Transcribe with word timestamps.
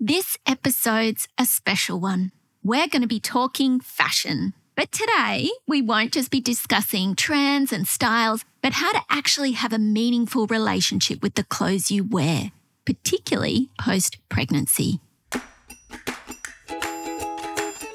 This 0.00 0.36
episode's 0.46 1.26
a 1.38 1.44
special 1.44 1.98
one. 1.98 2.30
We're 2.62 2.86
going 2.86 3.02
to 3.02 3.08
be 3.08 3.18
talking 3.18 3.80
fashion. 3.80 4.54
But 4.76 4.92
today, 4.92 5.50
we 5.66 5.82
won't 5.82 6.12
just 6.12 6.30
be 6.30 6.40
discussing 6.40 7.16
trends 7.16 7.72
and 7.72 7.84
styles, 7.84 8.44
but 8.62 8.74
how 8.74 8.92
to 8.92 9.00
actually 9.10 9.52
have 9.52 9.72
a 9.72 9.78
meaningful 9.80 10.46
relationship 10.46 11.20
with 11.20 11.34
the 11.34 11.42
clothes 11.42 11.90
you 11.90 12.04
wear, 12.04 12.52
particularly 12.84 13.70
post 13.80 14.18
pregnancy. 14.28 15.00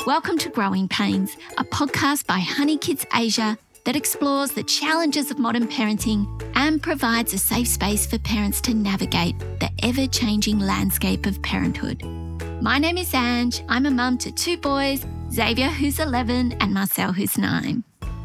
Welcome 0.05 0.38
to 0.39 0.49
Growing 0.49 0.89
Pains, 0.89 1.38
a 1.57 1.63
podcast 1.63 2.27
by 2.27 2.41
HoneyKids 2.41 3.05
Asia 3.15 3.57
that 3.86 3.95
explores 3.95 4.52
the 4.52 4.63
challenges 4.63 5.29
of 5.29 5.39
modern 5.39 5.68
parenting 5.68 6.25
and 6.55 6.81
provides 6.81 7.34
a 7.34 7.38
safe 7.38 7.68
space 7.68 8.05
for 8.05 8.17
parents 8.20 8.61
to 8.61 8.73
navigate 8.73 9.38
the 9.59 9.70
ever 9.84 10.07
changing 10.07 10.59
landscape 10.59 11.25
of 11.25 11.41
parenthood. 11.41 12.04
My 12.61 12.80
name 12.80 12.98
is 12.98 13.13
Ange. 13.13 13.63
I'm 13.67 13.85
a 13.85 13.91
mum 13.91 14.17
to 14.20 14.31
two 14.31 14.57
boys 14.57 15.05
Xavier, 15.31 15.70
who's 15.70 15.99
11, 15.99 16.54
and 16.62 16.73
Marcel, 16.73 17.12
who's 17.12 17.38
9. 17.38 17.84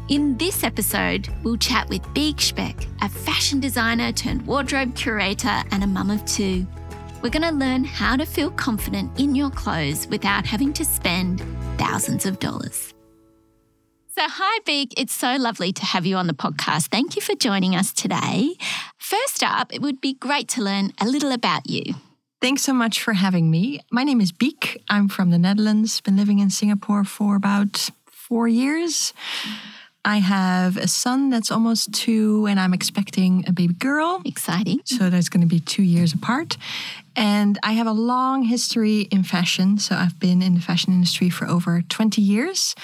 In 0.09 0.37
this 0.37 0.63
episode, 0.63 1.27
we'll 1.43 1.57
chat 1.57 1.89
with 1.89 2.01
Biek 2.13 2.35
Speijk, 2.35 2.87
a 3.01 3.09
fashion 3.09 3.59
designer 3.59 4.11
turned 4.11 4.45
wardrobe 4.45 4.95
curator 4.95 5.63
and 5.71 5.83
a 5.83 5.87
mum 5.87 6.09
of 6.09 6.23
two. 6.25 6.65
We're 7.21 7.29
going 7.29 7.43
to 7.43 7.51
learn 7.51 7.83
how 7.83 8.15
to 8.15 8.25
feel 8.25 8.51
confident 8.51 9.19
in 9.19 9.35
your 9.35 9.49
clothes 9.49 10.07
without 10.07 10.45
having 10.45 10.71
to 10.73 10.85
spend 10.85 11.41
thousands 11.77 12.25
of 12.25 12.39
dollars. 12.39 12.93
So, 14.19 14.27
hi, 14.27 14.59
Biek. 14.65 14.91
It's 14.97 15.13
so 15.13 15.37
lovely 15.37 15.71
to 15.71 15.85
have 15.85 16.05
you 16.05 16.17
on 16.17 16.27
the 16.27 16.33
podcast. 16.33 16.87
Thank 16.87 17.15
you 17.15 17.21
for 17.21 17.35
joining 17.35 17.73
us 17.73 17.93
today. 17.93 18.55
First 18.97 19.41
up, 19.43 19.73
it 19.73 19.81
would 19.81 20.01
be 20.01 20.13
great 20.13 20.49
to 20.49 20.61
learn 20.61 20.91
a 20.99 21.05
little 21.07 21.31
about 21.31 21.69
you. 21.69 21.93
Thanks 22.41 22.61
so 22.63 22.73
much 22.73 23.01
for 23.01 23.13
having 23.13 23.49
me. 23.49 23.79
My 23.93 24.03
name 24.03 24.19
is 24.19 24.33
Biek. 24.33 24.75
I'm 24.89 25.07
from 25.07 25.29
the 25.29 25.37
Netherlands, 25.37 26.01
been 26.01 26.17
living 26.17 26.39
in 26.39 26.49
Singapore 26.49 27.05
for 27.05 27.37
about 27.37 27.91
four 28.11 28.49
years. 28.49 29.13
I 30.03 30.17
have 30.17 30.75
a 30.75 30.89
son 30.89 31.29
that's 31.29 31.49
almost 31.49 31.93
two, 31.93 32.45
and 32.45 32.59
I'm 32.59 32.73
expecting 32.73 33.45
a 33.47 33.53
baby 33.53 33.73
girl. 33.73 34.21
Exciting. 34.25 34.81
So 34.83 35.09
that's 35.09 35.29
going 35.29 35.47
to 35.47 35.47
be 35.47 35.61
two 35.61 35.83
years 35.83 36.11
apart. 36.11 36.57
And 37.15 37.57
I 37.63 37.71
have 37.71 37.87
a 37.87 37.93
long 37.93 38.43
history 38.43 39.07
in 39.11 39.23
fashion. 39.23 39.77
So 39.77 39.95
I've 39.95 40.19
been 40.19 40.41
in 40.41 40.55
the 40.55 40.61
fashion 40.61 40.91
industry 40.91 41.29
for 41.29 41.47
over 41.47 41.83
20 41.87 42.21
years. 42.21 42.75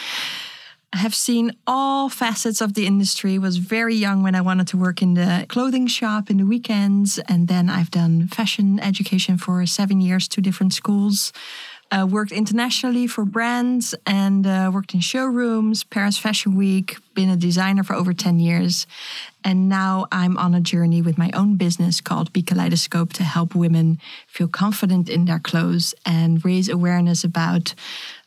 I 0.95 0.99
have 0.99 1.13
seen 1.13 1.51
all 1.67 2.07
facets 2.07 2.61
of 2.61 2.73
the 2.73 2.87
industry. 2.87 3.37
Was 3.37 3.57
very 3.57 3.95
young 3.95 4.23
when 4.23 4.33
I 4.33 4.39
wanted 4.39 4.67
to 4.69 4.77
work 4.77 5.01
in 5.01 5.15
the 5.15 5.45
clothing 5.49 5.87
shop 5.87 6.29
in 6.29 6.37
the 6.37 6.45
weekends, 6.45 7.19
and 7.27 7.49
then 7.49 7.69
I've 7.69 7.91
done 7.91 8.29
fashion 8.29 8.79
education 8.79 9.37
for 9.37 9.65
seven 9.65 9.99
years, 9.99 10.29
two 10.29 10.41
different 10.41 10.73
schools. 10.73 11.33
Uh, 11.91 12.07
worked 12.09 12.31
internationally 12.31 13.07
for 13.07 13.25
brands 13.25 13.93
and 14.07 14.47
uh, 14.47 14.71
worked 14.73 14.93
in 14.93 15.01
showrooms, 15.01 15.83
Paris 15.83 16.17
Fashion 16.17 16.55
Week, 16.55 16.97
been 17.13 17.29
a 17.29 17.35
designer 17.35 17.83
for 17.83 17.93
over 17.93 18.13
10 18.13 18.39
years. 18.39 18.87
And 19.43 19.69
now 19.69 20.07
I'm 20.11 20.37
on 20.37 20.55
a 20.55 20.61
journey 20.61 21.01
with 21.01 21.17
my 21.17 21.29
own 21.33 21.57
business 21.57 22.01
called 22.01 22.33
Biekaleidescope 22.33 23.13
to 23.13 23.23
help 23.23 23.53
women 23.53 23.99
feel 24.27 24.47
confident 24.47 25.09
in 25.09 25.25
their 25.25 25.39
clothes 25.39 25.93
and 26.05 26.43
raise 26.43 26.69
awareness 26.69 27.23
about 27.23 27.75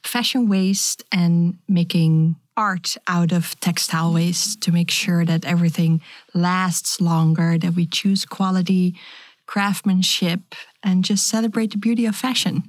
fashion 0.04 0.48
waste 0.48 1.02
and 1.10 1.58
making 1.66 2.36
art 2.58 2.96
out 3.06 3.30
of 3.30 3.58
textile 3.60 4.12
waste 4.12 4.60
to 4.62 4.72
make 4.72 4.90
sure 4.90 5.24
that 5.24 5.44
everything 5.44 6.00
lasts 6.34 7.00
longer, 7.00 7.56
that 7.56 7.74
we 7.74 7.86
choose 7.86 8.24
quality, 8.24 8.96
craftsmanship, 9.46 10.40
and 10.82 11.04
just 11.04 11.28
celebrate 11.28 11.70
the 11.70 11.78
beauty 11.78 12.04
of 12.04 12.16
fashion. 12.16 12.64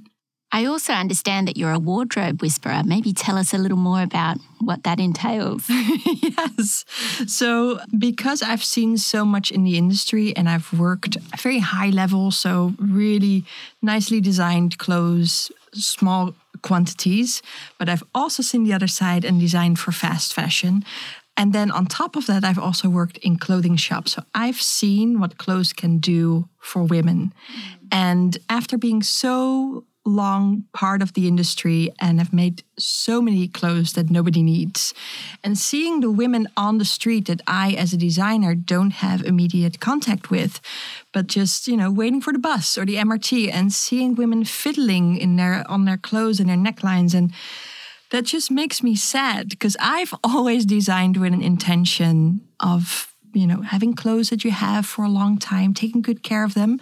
I 0.52 0.66
also 0.66 0.94
understand 0.94 1.48
that 1.48 1.58
you're 1.58 1.74
a 1.74 1.80
wardrobe 1.80 2.42
whisperer. 2.42 2.82
Maybe 2.86 3.14
tell 3.14 3.38
us 3.38 3.54
a 3.54 3.58
little 3.58 3.78
more 3.78 4.02
about 4.02 4.38
what 4.60 4.84
that 4.84 5.00
entails. 5.00 5.66
yes. 5.70 6.86
So, 7.28 7.80
because 7.98 8.42
I've 8.42 8.64
seen 8.64 8.98
so 8.98 9.26
much 9.26 9.52
in 9.52 9.64
the 9.64 9.78
industry 9.78 10.36
and 10.36 10.50
I've 10.50 10.72
worked 10.74 11.18
very 11.40 11.60
high 11.60 11.90
level, 11.90 12.32
so 12.32 12.74
really 12.80 13.44
nicely 13.82 14.22
designed 14.22 14.78
clothes, 14.80 15.52
small 15.74 16.34
quantities, 16.62 17.42
but 17.78 17.90
I've 17.90 18.04
also 18.14 18.44
seen 18.44 18.64
the 18.64 18.74
other 18.74 18.88
side 18.88 19.26
and 19.26 19.40
designed 19.40 19.80
for 19.80 19.92
fast 19.92 20.34
fashion. 20.34 20.84
And 21.38 21.54
then 21.54 21.72
on 21.72 21.86
top 21.86 22.16
of 22.16 22.26
that, 22.26 22.44
I've 22.44 22.60
also 22.60 22.90
worked 22.90 23.18
in 23.20 23.38
clothing 23.38 23.78
shops. 23.78 24.14
So 24.14 24.24
I've 24.36 24.62
seen 24.62 25.20
what 25.20 25.38
clothes 25.38 25.72
can 25.72 26.00
do 26.00 26.50
for 26.60 26.84
women. 26.84 27.34
Mm. 27.48 27.88
And 27.92 28.38
after 28.50 28.78
being 28.78 29.02
so 29.02 29.86
long 30.10 30.66
part 30.74 31.02
of 31.02 31.14
the 31.14 31.28
industry 31.28 31.92
and 32.00 32.20
have 32.20 32.34
made 32.34 32.64
so 32.78 33.22
many 33.22 33.48
clothes 33.48 33.94
that 33.94 34.10
nobody 34.10 34.44
needs. 34.44 34.94
And 35.44 35.58
seeing 35.58 36.00
the 36.00 36.12
women 36.12 36.48
on 36.58 36.78
the 36.78 36.86
street 36.86 37.28
that 37.28 37.42
I, 37.48 37.72
as 37.74 37.94
a 37.94 37.98
designer, 37.98 38.56
don't 38.56 38.92
have 38.92 39.24
immediate 39.24 39.80
contact 39.80 40.30
with, 40.30 40.60
but 41.14 41.28
just, 41.28 41.68
you 41.68 41.78
know, 41.78 41.92
waiting 41.92 42.22
for 42.22 42.34
the 42.34 42.40
bus 42.40 42.78
or 42.78 42.86
the 42.86 42.96
MRT 42.96 43.52
and 43.54 43.72
seeing 43.72 44.16
women 44.16 44.44
fiddling 44.44 45.18
in 45.18 45.36
their 45.36 45.64
on 45.70 45.86
their 45.86 45.98
clothes 45.98 46.40
and 46.40 46.50
their 46.50 46.58
necklines 46.58 47.14
and 47.14 47.32
that 48.12 48.26
just 48.26 48.50
makes 48.50 48.82
me 48.82 48.96
sad 48.96 49.50
because 49.50 49.78
I've 49.80 50.14
always 50.24 50.66
designed 50.66 51.18
with 51.18 51.34
an 51.34 51.42
intention 51.42 52.42
of, 52.60 53.14
you 53.34 53.48
know, 53.48 53.62
having 53.62 53.94
clothes 53.94 54.30
that 54.30 54.44
you 54.44 54.52
have 54.52 54.86
for 54.86 55.04
a 55.04 55.10
long 55.10 55.38
time, 55.38 55.74
taking 55.74 56.02
good 56.02 56.24
care 56.24 56.44
of 56.44 56.54
them. 56.54 56.80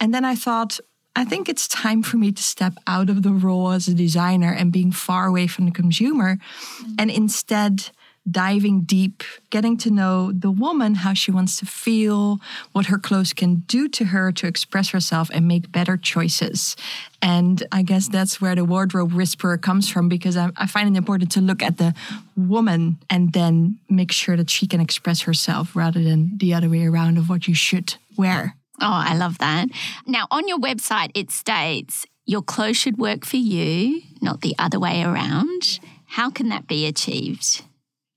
And 0.00 0.12
then 0.12 0.24
I 0.24 0.34
thought, 0.34 0.80
I 1.16 1.24
think 1.24 1.48
it's 1.48 1.66
time 1.66 2.02
for 2.02 2.18
me 2.18 2.30
to 2.30 2.42
step 2.42 2.74
out 2.86 3.08
of 3.08 3.22
the 3.22 3.32
role 3.32 3.70
as 3.70 3.88
a 3.88 3.94
designer 3.94 4.52
and 4.52 4.70
being 4.70 4.92
far 4.92 5.26
away 5.26 5.46
from 5.46 5.64
the 5.64 5.70
consumer 5.70 6.36
mm-hmm. 6.36 6.92
and 6.98 7.10
instead 7.10 7.90
diving 8.28 8.80
deep, 8.80 9.22
getting 9.50 9.76
to 9.76 9.90
know 9.90 10.32
the 10.32 10.50
woman, 10.50 10.96
how 10.96 11.14
she 11.14 11.30
wants 11.30 11.58
to 11.58 11.64
feel, 11.64 12.40
what 12.72 12.86
her 12.86 12.98
clothes 12.98 13.32
can 13.32 13.56
do 13.66 13.88
to 13.88 14.06
her 14.06 14.32
to 14.32 14.46
express 14.46 14.90
herself 14.90 15.30
and 15.32 15.46
make 15.46 15.70
better 15.70 15.96
choices. 15.96 16.76
And 17.22 17.62
I 17.70 17.82
guess 17.82 18.08
that's 18.08 18.40
where 18.40 18.54
the 18.54 18.64
wardrobe 18.64 19.12
whisperer 19.12 19.56
comes 19.56 19.88
from 19.88 20.08
because 20.08 20.36
I, 20.36 20.50
I 20.56 20.66
find 20.66 20.94
it 20.94 20.98
important 20.98 21.30
to 21.32 21.40
look 21.40 21.62
at 21.62 21.78
the 21.78 21.94
woman 22.36 22.98
and 23.08 23.32
then 23.32 23.78
make 23.88 24.12
sure 24.12 24.36
that 24.36 24.50
she 24.50 24.66
can 24.66 24.80
express 24.80 25.22
herself 25.22 25.76
rather 25.76 26.02
than 26.02 26.36
the 26.36 26.52
other 26.52 26.68
way 26.68 26.84
around 26.84 27.18
of 27.18 27.28
what 27.28 27.46
you 27.46 27.54
should 27.54 27.94
wear. 28.16 28.56
Oh, 28.80 29.02
I 29.10 29.14
love 29.16 29.38
that. 29.38 29.68
Now, 30.06 30.26
on 30.30 30.48
your 30.48 30.58
website, 30.58 31.10
it 31.14 31.30
states 31.30 32.06
your 32.26 32.42
clothes 32.42 32.76
should 32.76 32.98
work 32.98 33.24
for 33.24 33.36
you, 33.36 34.02
not 34.20 34.40
the 34.40 34.54
other 34.58 34.78
way 34.78 35.02
around. 35.02 35.80
How 36.06 36.30
can 36.30 36.48
that 36.48 36.66
be 36.66 36.86
achieved? 36.86 37.62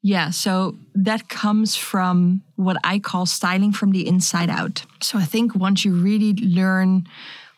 Yeah, 0.01 0.29
so 0.29 0.75
that 0.95 1.27
comes 1.27 1.75
from 1.75 2.41
what 2.55 2.77
I 2.83 2.99
call 2.99 3.25
styling 3.25 3.73
from 3.73 3.91
the 3.91 4.07
inside 4.07 4.49
out. 4.49 4.85
So 5.01 5.17
I 5.17 5.25
think 5.25 5.55
once 5.55 5.83
you 5.83 5.93
really 5.93 6.33
learn 6.33 7.07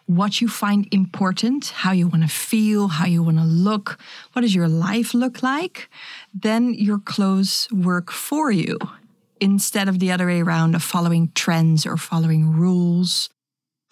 what 0.07 0.41
you 0.41 0.47
find 0.47 0.88
important, 0.91 1.68
how 1.68 1.91
you 1.91 2.07
want 2.07 2.23
to 2.23 2.29
feel, 2.29 2.88
how 2.89 3.06
you 3.06 3.23
want 3.23 3.38
to 3.38 3.45
look, 3.45 4.00
what 4.33 4.41
does 4.41 4.53
your 4.53 4.68
life 4.68 5.13
look 5.13 5.41
like, 5.41 5.89
then 6.33 6.73
your 6.73 7.00
clothes 7.00 7.68
work 7.72 8.12
for 8.12 8.51
you 8.51 8.78
instead 9.41 9.90
of 9.90 10.00
the 10.00 10.12
other 10.12 10.28
way 10.28 10.40
around 10.40 10.75
of 10.75 10.84
following 10.84 11.31
trends 11.34 11.85
or 11.85 11.97
following 11.97 12.52
rules. 12.52 13.29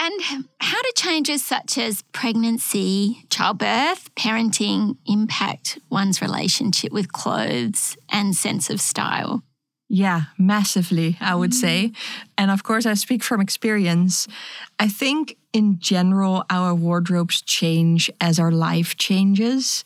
And 0.01 0.47
how 0.61 0.81
do 0.81 0.91
changes 0.95 1.43
such 1.43 1.77
as 1.77 2.03
pregnancy, 2.13 3.25
childbirth, 3.29 4.15
parenting 4.15 4.95
impact 5.05 5.79
one's 5.89 6.21
relationship 6.21 6.93
with 6.93 7.11
clothes 7.11 7.97
and 8.09 8.33
sense 8.33 8.69
of 8.69 8.79
style? 8.79 9.43
Yeah, 9.89 10.25
massively, 10.37 11.17
I 11.19 11.35
would 11.35 11.51
mm. 11.51 11.55
say. 11.55 11.91
And 12.37 12.51
of 12.51 12.63
course, 12.63 12.85
I 12.85 12.93
speak 12.93 13.23
from 13.23 13.41
experience. 13.41 14.27
I 14.77 14.87
think 14.87 15.35
in 15.51 15.79
general, 15.79 16.45
our 16.49 16.75
wardrobes 16.75 17.41
change 17.41 18.09
as 18.21 18.39
our 18.39 18.51
life 18.51 18.95
changes 18.97 19.83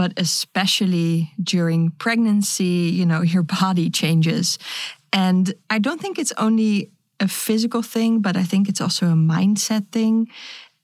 but 0.00 0.14
especially 0.16 1.30
during 1.42 1.90
pregnancy, 1.90 2.90
you 2.90 3.04
know, 3.04 3.20
your 3.34 3.42
body 3.42 3.90
changes. 3.90 4.58
And 5.12 5.52
I 5.68 5.78
don't 5.78 6.00
think 6.00 6.18
it's 6.18 6.32
only 6.38 6.90
a 7.18 7.28
physical 7.28 7.82
thing, 7.82 8.20
but 8.20 8.36
I 8.36 8.42
think 8.42 8.68
it's 8.68 8.80
also 8.80 9.06
a 9.06 9.14
mindset 9.14 9.90
thing. 9.92 10.28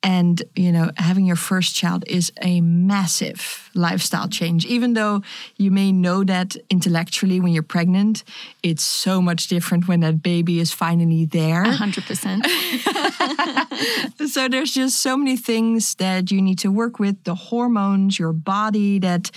And, 0.02 0.42
you 0.54 0.70
know, 0.70 0.90
having 0.96 1.26
your 1.26 1.36
first 1.36 1.74
child 1.74 2.04
is 2.06 2.30
a 2.40 2.60
massive 2.60 3.70
lifestyle 3.74 4.28
change. 4.28 4.64
Even 4.66 4.92
though 4.92 5.22
you 5.56 5.72
may 5.72 5.90
know 5.90 6.22
that 6.22 6.54
intellectually 6.70 7.40
when 7.40 7.52
you're 7.52 7.64
pregnant, 7.64 8.22
it's 8.62 8.84
so 8.84 9.20
much 9.20 9.48
different 9.48 9.88
when 9.88 10.00
that 10.00 10.22
baby 10.22 10.60
is 10.60 10.70
finally 10.70 11.24
there. 11.24 11.64
100%. 11.64 14.28
so 14.28 14.48
there's 14.48 14.72
just 14.72 15.00
so 15.00 15.16
many 15.16 15.36
things 15.36 15.96
that 15.96 16.30
you 16.30 16.40
need 16.40 16.60
to 16.60 16.70
work 16.70 17.00
with 17.00 17.24
the 17.24 17.34
hormones, 17.34 18.16
your 18.16 18.32
body 18.32 19.00
that 19.00 19.32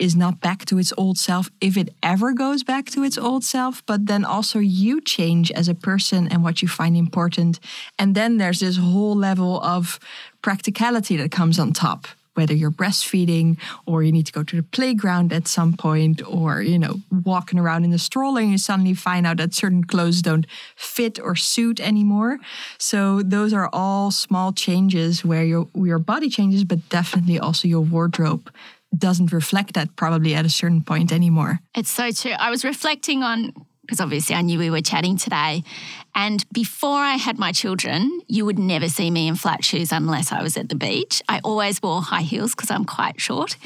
is 0.00 0.16
not 0.16 0.40
back 0.40 0.64
to 0.64 0.78
its 0.78 0.92
old 0.96 1.18
self 1.18 1.50
if 1.60 1.76
it 1.76 1.94
ever 2.02 2.32
goes 2.32 2.64
back 2.64 2.86
to 2.86 3.04
its 3.04 3.18
old 3.18 3.44
self 3.44 3.84
but 3.86 4.06
then 4.06 4.24
also 4.24 4.58
you 4.58 5.00
change 5.00 5.52
as 5.52 5.68
a 5.68 5.74
person 5.74 6.26
and 6.28 6.42
what 6.42 6.62
you 6.62 6.68
find 6.68 6.96
important. 6.96 7.60
And 7.98 8.14
then 8.14 8.38
there's 8.38 8.60
this 8.60 8.78
whole 8.78 9.14
level 9.14 9.60
of 9.62 10.00
practicality 10.42 11.16
that 11.18 11.30
comes 11.30 11.58
on 11.58 11.72
top 11.72 12.06
whether 12.34 12.54
you're 12.54 12.70
breastfeeding 12.70 13.58
or 13.86 14.02
you 14.02 14.12
need 14.12 14.24
to 14.24 14.32
go 14.32 14.42
to 14.42 14.56
the 14.56 14.62
playground 14.62 15.32
at 15.32 15.48
some 15.48 15.72
point 15.72 16.22
or 16.26 16.62
you 16.62 16.78
know 16.78 17.00
walking 17.24 17.58
around 17.58 17.84
in 17.84 17.90
the 17.90 17.98
stroller 17.98 18.40
and 18.40 18.52
you 18.52 18.58
suddenly 18.58 18.94
find 18.94 19.26
out 19.26 19.36
that 19.36 19.52
certain 19.52 19.84
clothes 19.84 20.22
don't 20.22 20.46
fit 20.76 21.18
or 21.20 21.34
suit 21.36 21.80
anymore. 21.80 22.38
So 22.78 23.22
those 23.22 23.52
are 23.52 23.68
all 23.72 24.10
small 24.10 24.52
changes 24.52 25.24
where 25.24 25.44
your 25.44 25.68
your 25.74 25.98
body 25.98 26.30
changes 26.30 26.64
but 26.64 26.88
definitely 26.88 27.38
also 27.38 27.68
your 27.68 27.82
wardrobe 27.82 28.50
doesn't 28.96 29.32
reflect 29.32 29.74
that 29.74 29.94
probably 29.96 30.34
at 30.34 30.44
a 30.44 30.50
certain 30.50 30.82
point 30.82 31.12
anymore 31.12 31.60
it's 31.74 31.90
so 31.90 32.10
true 32.10 32.32
i 32.32 32.50
was 32.50 32.64
reflecting 32.64 33.22
on 33.22 33.52
because 33.90 34.00
obviously 34.00 34.36
I 34.36 34.42
knew 34.42 34.60
we 34.60 34.70
were 34.70 34.82
chatting 34.82 35.16
today. 35.16 35.64
And 36.14 36.44
before 36.52 37.00
I 37.00 37.16
had 37.16 37.40
my 37.40 37.50
children, 37.50 38.20
you 38.28 38.44
would 38.44 38.58
never 38.58 38.88
see 38.88 39.10
me 39.10 39.26
in 39.26 39.34
flat 39.34 39.64
shoes 39.64 39.90
unless 39.90 40.30
I 40.30 40.44
was 40.44 40.56
at 40.56 40.68
the 40.68 40.76
beach. 40.76 41.20
I 41.28 41.40
always 41.42 41.82
wore 41.82 42.00
high 42.00 42.22
heels 42.22 42.54
because 42.54 42.70
I'm 42.70 42.84
quite 42.84 43.20
short. 43.20 43.56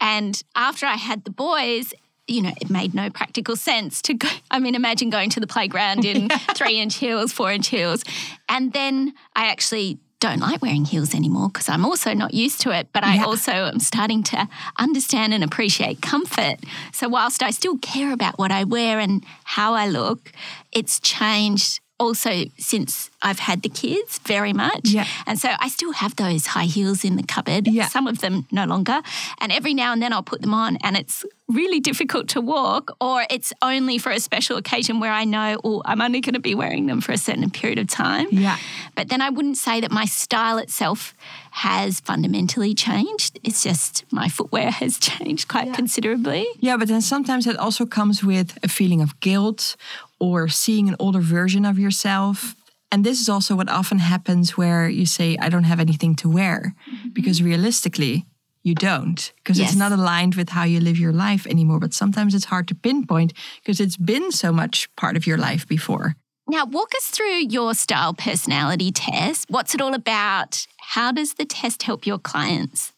And 0.00 0.42
after 0.54 0.86
I 0.86 0.94
had 0.94 1.24
the 1.24 1.30
boys, 1.30 1.92
you 2.26 2.40
know, 2.40 2.52
it 2.58 2.70
made 2.70 2.94
no 2.94 3.10
practical 3.10 3.54
sense 3.54 4.00
to 4.02 4.14
go. 4.14 4.28
I 4.50 4.60
mean, 4.60 4.74
imagine 4.74 5.10
going 5.10 5.28
to 5.30 5.40
the 5.40 5.46
playground 5.46 6.06
in 6.06 6.28
three 6.54 6.80
inch 6.80 6.96
heels, 6.96 7.32
four 7.32 7.52
inch 7.52 7.68
heels. 7.68 8.02
And 8.48 8.72
then 8.72 9.12
I 9.34 9.48
actually 9.48 9.98
don't 10.20 10.40
like 10.40 10.62
wearing 10.62 10.84
heels 10.84 11.14
anymore 11.14 11.48
because 11.48 11.68
I'm 11.68 11.84
also 11.84 12.14
not 12.14 12.34
used 12.34 12.60
to 12.62 12.70
it, 12.70 12.88
but 12.92 13.04
I 13.04 13.16
yeah. 13.16 13.24
also 13.24 13.52
am 13.52 13.80
starting 13.80 14.22
to 14.24 14.48
understand 14.78 15.34
and 15.34 15.44
appreciate 15.44 16.00
comfort. 16.00 16.56
So, 16.92 17.08
whilst 17.08 17.42
I 17.42 17.50
still 17.50 17.78
care 17.78 18.12
about 18.12 18.38
what 18.38 18.50
I 18.50 18.64
wear 18.64 18.98
and 18.98 19.24
how 19.44 19.74
I 19.74 19.88
look, 19.88 20.32
it's 20.72 21.00
changed 21.00 21.80
also 21.98 22.44
since 22.58 23.10
I've 23.22 23.38
had 23.38 23.62
the 23.62 23.68
kids 23.68 24.18
very 24.18 24.52
much. 24.52 24.90
Yeah. 24.90 25.06
And 25.26 25.38
so 25.38 25.50
I 25.58 25.68
still 25.68 25.92
have 25.92 26.16
those 26.16 26.46
high 26.46 26.64
heels 26.64 27.04
in 27.04 27.16
the 27.16 27.22
cupboard. 27.22 27.66
Yeah. 27.66 27.88
Some 27.88 28.06
of 28.06 28.18
them 28.18 28.46
no 28.50 28.64
longer. 28.64 29.00
And 29.40 29.50
every 29.50 29.74
now 29.74 29.92
and 29.92 30.02
then 30.02 30.12
I'll 30.12 30.22
put 30.22 30.42
them 30.42 30.54
on 30.54 30.76
and 30.82 30.96
it's 30.96 31.24
really 31.48 31.80
difficult 31.80 32.28
to 32.28 32.40
walk 32.40 32.96
or 33.00 33.24
it's 33.30 33.52
only 33.62 33.98
for 33.98 34.10
a 34.10 34.18
special 34.18 34.56
occasion 34.56 35.00
where 35.00 35.12
I 35.12 35.24
know, 35.24 35.58
oh, 35.62 35.82
I'm 35.84 36.00
only 36.00 36.20
going 36.20 36.34
to 36.34 36.40
be 36.40 36.54
wearing 36.54 36.86
them 36.86 37.00
for 37.00 37.12
a 37.12 37.18
certain 37.18 37.48
period 37.50 37.78
of 37.78 37.86
time. 37.86 38.28
Yeah. 38.30 38.58
But 38.94 39.08
then 39.08 39.22
I 39.22 39.30
wouldn't 39.30 39.56
say 39.56 39.80
that 39.80 39.90
my 39.90 40.06
style 40.06 40.58
itself 40.58 41.14
has 41.52 42.00
fundamentally 42.00 42.74
changed. 42.74 43.38
It's 43.42 43.62
just 43.62 44.04
my 44.10 44.28
footwear 44.28 44.70
has 44.70 44.98
changed 45.00 45.48
quite 45.48 45.68
yeah. 45.68 45.74
considerably. 45.74 46.46
Yeah, 46.58 46.76
but 46.76 46.88
then 46.88 47.00
sometimes 47.00 47.46
it 47.46 47.56
also 47.56 47.86
comes 47.86 48.22
with 48.22 48.58
a 48.62 48.68
feeling 48.68 49.00
of 49.00 49.18
guilt 49.20 49.76
or 50.18 50.48
seeing 50.48 50.88
an 50.88 50.96
older 50.98 51.20
version 51.20 51.64
of 51.64 51.78
yourself. 51.78 52.54
And 52.92 53.04
this 53.04 53.20
is 53.20 53.28
also 53.28 53.56
what 53.56 53.68
often 53.68 53.98
happens 53.98 54.56
where 54.56 54.88
you 54.88 55.06
say, 55.06 55.36
I 55.38 55.48
don't 55.48 55.64
have 55.64 55.80
anything 55.80 56.14
to 56.16 56.28
wear. 56.28 56.74
Mm-hmm. 56.90 57.08
Because 57.10 57.42
realistically, 57.42 58.26
you 58.62 58.74
don't, 58.74 59.32
because 59.36 59.58
yes. 59.58 59.70
it's 59.70 59.78
not 59.78 59.92
aligned 59.92 60.34
with 60.34 60.48
how 60.48 60.64
you 60.64 60.80
live 60.80 60.98
your 60.98 61.12
life 61.12 61.46
anymore. 61.46 61.78
But 61.78 61.94
sometimes 61.94 62.34
it's 62.34 62.46
hard 62.46 62.66
to 62.68 62.74
pinpoint 62.74 63.32
because 63.62 63.78
it's 63.80 63.96
been 63.96 64.32
so 64.32 64.52
much 64.52 64.88
part 64.96 65.16
of 65.16 65.26
your 65.26 65.38
life 65.38 65.68
before. 65.68 66.16
Now, 66.48 66.64
walk 66.64 66.92
us 66.96 67.06
through 67.06 67.46
your 67.48 67.74
style 67.74 68.14
personality 68.14 68.92
test. 68.92 69.46
What's 69.48 69.74
it 69.74 69.80
all 69.80 69.94
about? 69.94 70.66
How 70.78 71.12
does 71.12 71.34
the 71.34 71.44
test 71.44 71.82
help 71.84 72.06
your 72.06 72.18
clients? 72.18 72.92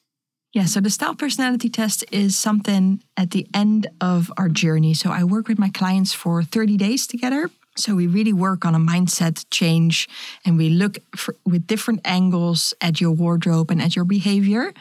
Yeah, 0.52 0.64
so 0.64 0.80
the 0.80 0.90
style 0.90 1.14
personality 1.14 1.68
test 1.68 2.04
is 2.10 2.36
something 2.36 3.02
at 3.16 3.32
the 3.32 3.46
end 3.52 3.86
of 4.00 4.32
our 4.38 4.48
journey. 4.48 4.94
So 4.94 5.10
I 5.10 5.24
work 5.24 5.46
with 5.46 5.58
my 5.58 5.68
clients 5.68 6.14
for 6.14 6.42
30 6.42 6.76
days 6.78 7.06
together. 7.06 7.50
So 7.78 7.94
we 7.94 8.06
really 8.08 8.32
work 8.32 8.64
on 8.64 8.74
a 8.74 8.78
mindset 8.78 9.44
change 9.50 10.08
and 10.44 10.58
we 10.58 10.68
look 10.68 10.98
for, 11.16 11.36
with 11.44 11.66
different 11.66 12.00
angles 12.04 12.74
at 12.80 13.00
your 13.00 13.12
wardrobe 13.12 13.70
and 13.70 13.80
at 13.80 13.94
your 13.94 14.04
behavior. 14.04 14.72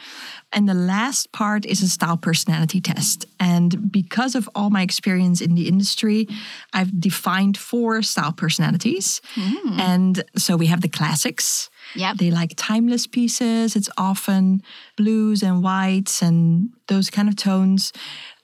And 0.52 0.68
the 0.68 0.74
last 0.74 1.30
part 1.30 1.64
is 1.64 1.80
a 1.82 1.88
style 1.88 2.16
personality 2.16 2.80
test. 2.80 3.26
And 3.38 3.92
because 3.92 4.34
of 4.34 4.48
all 4.54 4.70
my 4.70 4.82
experience 4.82 5.40
in 5.40 5.54
the 5.54 5.68
industry, 5.68 6.26
I've 6.72 7.00
defined 7.00 7.56
four 7.56 8.02
style 8.02 8.32
personalities. 8.32 9.20
Mm. 9.36 9.78
And 9.78 10.24
so 10.36 10.56
we 10.56 10.66
have 10.66 10.80
the 10.80 10.88
classics. 10.88 11.70
Yeah. 11.94 12.12
They 12.16 12.30
like 12.30 12.54
timeless 12.56 13.06
pieces. 13.06 13.76
It's 13.76 13.90
often 13.96 14.62
blues 14.96 15.42
and 15.42 15.62
whites 15.62 16.22
and 16.22 16.70
those 16.88 17.10
kind 17.10 17.28
of 17.28 17.36
tones. 17.36 17.92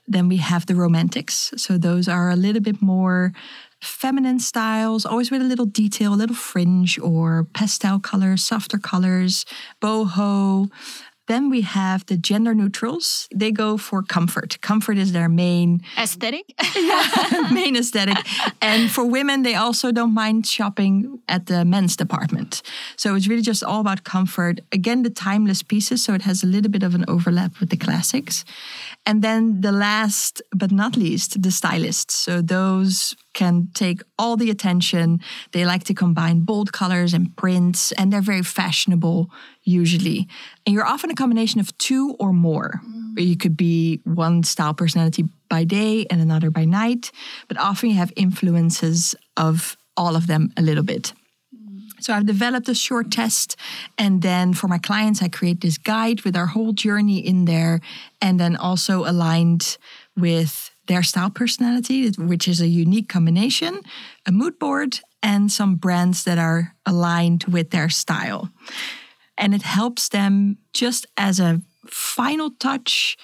Then 0.07 0.29
we 0.29 0.37
have 0.37 0.67
the 0.67 0.75
romantics. 0.75 1.53
So 1.57 1.79
those 1.79 2.09
are 2.09 2.31
a 2.31 2.37
little 2.37 2.61
bit 2.63 2.83
more 2.83 3.33
feminine 3.81 4.41
styles, 4.41 5.05
always 5.05 5.31
with 5.31 5.43
a 5.43 5.45
little 5.45 5.67
detail, 5.67 6.15
a 6.15 6.17
little 6.17 6.37
fringe 6.37 6.99
or 6.99 7.45
pastel 7.55 8.01
colors, 8.01 8.43
softer 8.43 8.79
colors, 8.79 9.45
boho. 9.81 10.71
Then 11.27 11.49
we 11.49 11.63
have 11.63 12.05
the 12.07 12.17
gender 12.17 12.55
neutrals. 12.55 13.29
They 13.35 13.51
go 13.51 13.79
for 13.79 14.03
comfort. 14.03 14.59
Comfort 14.61 14.99
is 14.99 15.13
their 15.13 15.29
main 15.29 15.81
aesthetic. 15.99 16.55
yeah, 16.77 17.49
main 17.53 17.77
aesthetic. 17.77 18.19
And 18.61 18.91
for 18.91 19.05
women, 19.05 19.43
they 19.43 19.55
also 19.55 19.91
don't 19.91 20.13
mind 20.13 20.47
shopping 20.47 21.21
at 21.29 21.47
the 21.47 21.65
men's 21.65 21.97
department. 21.97 22.63
So 22.97 23.15
it's 23.15 23.27
really 23.27 23.43
just 23.43 23.65
all 23.65 23.81
about 23.81 24.05
comfort. 24.05 24.61
Again, 24.71 25.03
the 25.03 25.11
timeless 25.11 25.63
pieces. 25.63 26.05
So 26.05 26.13
it 26.13 26.23
has 26.23 26.43
a 26.43 26.47
little 26.47 26.71
bit 26.71 26.83
of 26.83 26.95
an 26.95 27.05
overlap 27.09 27.59
with 27.59 27.71
the 27.71 27.77
classics. 27.77 28.45
And 29.07 29.23
then 29.23 29.61
the 29.63 29.73
last 29.73 30.43
but 30.55 30.71
not 30.71 30.97
least, 30.97 31.43
the 31.43 31.51
stylists. 31.51 32.15
So 32.15 32.43
those 32.43 33.17
can 33.35 33.69
take 33.75 34.03
all 34.19 34.37
the 34.37 34.51
attention. 34.51 35.21
They 35.53 35.67
like 35.67 35.85
to 35.85 35.95
combine 35.95 36.41
bold 36.41 36.73
colors 36.73 37.13
and 37.13 37.37
prints, 37.37 37.93
and 37.93 38.13
they're 38.13 38.21
very 38.23 38.43
fashionable 38.43 39.31
usually. 39.63 40.29
And 40.65 40.75
you're 40.75 40.87
often 40.87 41.11
a 41.11 41.15
combination 41.15 41.61
of 41.61 41.77
two 41.79 42.17
or 42.19 42.33
more. 42.33 42.81
Mm. 42.87 43.21
You 43.21 43.37
could 43.37 43.57
be 43.57 44.01
one 44.05 44.43
style 44.43 44.75
personality 44.75 45.25
by 45.49 45.65
day 45.65 46.07
and 46.11 46.21
another 46.21 46.51
by 46.51 46.65
night, 46.65 47.11
but 47.49 47.59
often 47.59 47.91
you 47.91 47.97
have 47.97 48.13
influences 48.17 49.15
of 49.37 49.77
all 49.97 50.17
of 50.17 50.27
them 50.27 50.53
a 50.57 50.63
little 50.63 50.83
bit. 50.83 51.13
So 52.01 52.13
I've 52.13 52.27
developed 52.27 52.69
a 52.69 52.75
short 52.75 53.11
test. 53.11 53.57
And 53.97 54.21
then 54.21 54.53
for 54.53 54.69
my 54.69 54.77
clients, 54.77 55.23
I 55.23 55.29
create 55.29 55.63
this 55.63 55.79
guide 55.79 56.21
with 56.23 56.37
our 56.37 56.47
whole 56.47 56.73
journey 56.73 57.19
in 57.19 57.47
there. 57.47 57.81
And 58.21 58.39
then 58.39 58.57
also 58.57 59.07
aligned 59.07 59.79
with 60.15 60.71
their 60.87 61.03
style 61.03 61.31
personality, 61.31 62.11
which 62.11 62.49
is 62.49 62.61
a 62.61 62.69
unique 62.69 63.09
combination, 63.09 63.81
a 64.27 64.33
mood 64.33 64.59
board, 64.59 65.01
and 65.23 65.51
some 65.51 65.77
brands 65.77 66.25
that 66.25 66.39
are 66.39 66.75
aligned 66.85 67.45
with 67.45 67.71
their 67.71 67.89
style. 67.89 68.51
And 69.39 69.55
it 69.55 69.63
helps 69.63 70.09
them 70.09 70.59
just 70.73 71.07
as 71.17 71.41
a 71.41 71.63
final 71.87 72.51
touch 72.51 73.17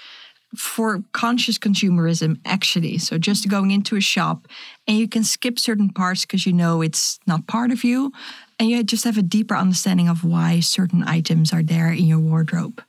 for 0.56 1.04
conscious 1.12 1.58
consumerism, 1.58 2.40
actually. 2.44 2.98
So 2.98 3.18
just 3.18 3.48
going 3.48 3.70
into 3.70 3.96
a 3.96 4.00
shop 4.00 4.48
and 4.86 4.96
you 4.96 5.06
can 5.06 5.22
skip 5.22 5.58
certain 5.58 5.90
parts 5.90 6.22
because 6.22 6.44
you 6.44 6.52
know 6.52 6.82
it's 6.82 7.20
not 7.26 7.46
part 7.46 7.70
of 7.70 7.84
you. 7.84 8.12
And 8.58 8.68
you 8.68 8.82
just 8.82 9.04
have 9.04 9.16
a 9.16 9.22
deeper 9.22 9.54
understanding 9.54 10.08
of 10.08 10.24
why 10.24 10.60
certain 10.60 11.04
items 11.04 11.52
are 11.52 11.62
there 11.62 11.92
in 11.92 12.04
your 12.04 12.18
wardrobe. 12.18 12.82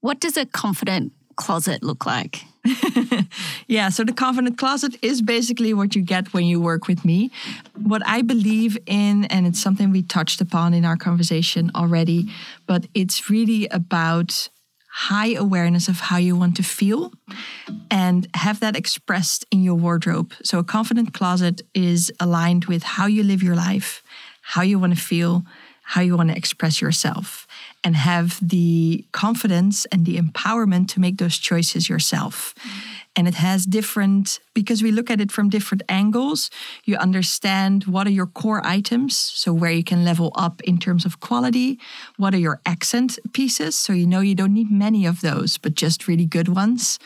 What 0.00 0.20
does 0.20 0.36
a 0.36 0.46
confident 0.46 1.12
closet 1.40 1.82
look 1.82 2.06
like? 2.06 2.44
yeah, 3.66 3.88
so 3.88 4.04
the 4.04 4.12
confident 4.12 4.58
closet 4.58 4.94
is 5.02 5.22
basically 5.22 5.72
what 5.72 5.96
you 5.96 6.02
get 6.02 6.34
when 6.34 6.44
you 6.44 6.60
work 6.60 6.86
with 6.86 7.04
me. 7.04 7.30
What 7.74 8.02
I 8.06 8.22
believe 8.22 8.76
in, 8.86 9.24
and 9.24 9.46
it's 9.46 9.60
something 9.60 9.90
we 9.90 10.02
touched 10.02 10.40
upon 10.40 10.74
in 10.74 10.84
our 10.84 10.96
conversation 10.96 11.70
already, 11.74 12.30
but 12.66 12.86
it's 12.94 13.30
really 13.30 13.66
about 13.68 14.50
high 14.92 15.34
awareness 15.34 15.88
of 15.88 16.00
how 16.00 16.18
you 16.18 16.36
want 16.36 16.56
to 16.56 16.62
feel 16.62 17.12
and 17.90 18.28
have 18.34 18.60
that 18.60 18.76
expressed 18.76 19.46
in 19.50 19.62
your 19.62 19.76
wardrobe. 19.76 20.34
So, 20.42 20.58
a 20.58 20.64
confident 20.64 21.14
closet 21.14 21.62
is 21.74 22.12
aligned 22.20 22.66
with 22.66 22.82
how 22.82 23.06
you 23.06 23.22
live 23.22 23.42
your 23.42 23.56
life, 23.56 24.02
how 24.42 24.62
you 24.62 24.78
want 24.78 24.94
to 24.94 25.00
feel, 25.00 25.44
how 25.82 26.02
you 26.02 26.16
want 26.16 26.28
to 26.30 26.36
express 26.36 26.80
yourself 26.82 27.46
and 27.82 27.96
have 27.96 28.38
the 28.46 29.06
confidence 29.12 29.86
and 29.86 30.04
the 30.04 30.18
empowerment 30.18 30.88
to 30.88 31.00
make 31.00 31.18
those 31.18 31.38
choices 31.38 31.88
yourself. 31.88 32.54
Mm-hmm. 32.58 32.78
And 33.16 33.26
it 33.26 33.34
has 33.34 33.66
different, 33.66 34.38
because 34.54 34.82
we 34.82 34.92
look 34.92 35.10
at 35.10 35.20
it 35.20 35.32
from 35.32 35.48
different 35.48 35.82
angles, 35.88 36.48
you 36.84 36.96
understand 36.96 37.84
what 37.84 38.06
are 38.06 38.12
your 38.12 38.26
core 38.26 38.64
items, 38.64 39.16
so 39.16 39.52
where 39.52 39.72
you 39.72 39.82
can 39.82 40.04
level 40.04 40.30
up 40.36 40.62
in 40.62 40.78
terms 40.78 41.04
of 41.04 41.18
quality, 41.18 41.78
what 42.18 42.34
are 42.34 42.38
your 42.38 42.60
accent 42.64 43.18
pieces, 43.32 43.76
so 43.76 43.92
you 43.92 44.06
know 44.06 44.20
you 44.20 44.36
don't 44.36 44.54
need 44.54 44.70
many 44.70 45.06
of 45.06 45.22
those, 45.22 45.58
but 45.58 45.74
just 45.74 46.06
really 46.06 46.26
good 46.26 46.48
ones. 46.48 46.98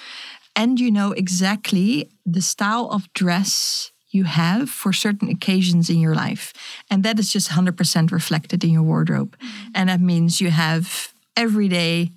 And 0.54 0.78
you 0.78 0.90
know 0.90 1.12
exactly 1.12 2.10
the 2.26 2.42
style 2.42 2.88
of 2.90 3.12
dress 3.14 3.90
you 4.14 4.24
have 4.24 4.70
for 4.70 4.92
certain 4.92 5.28
occasions 5.28 5.90
in 5.90 5.98
your 5.98 6.14
life. 6.14 6.52
And 6.90 7.02
that 7.02 7.18
is 7.18 7.32
just 7.32 7.50
100% 7.50 8.12
reflected 8.12 8.64
in 8.64 8.70
your 8.70 8.82
wardrobe. 8.82 9.36
Mm-hmm. 9.36 9.70
And 9.74 9.88
that 9.88 10.00
means 10.00 10.40
you 10.40 10.50
have 10.50 11.12
every 11.36 11.68
day 11.68 12.10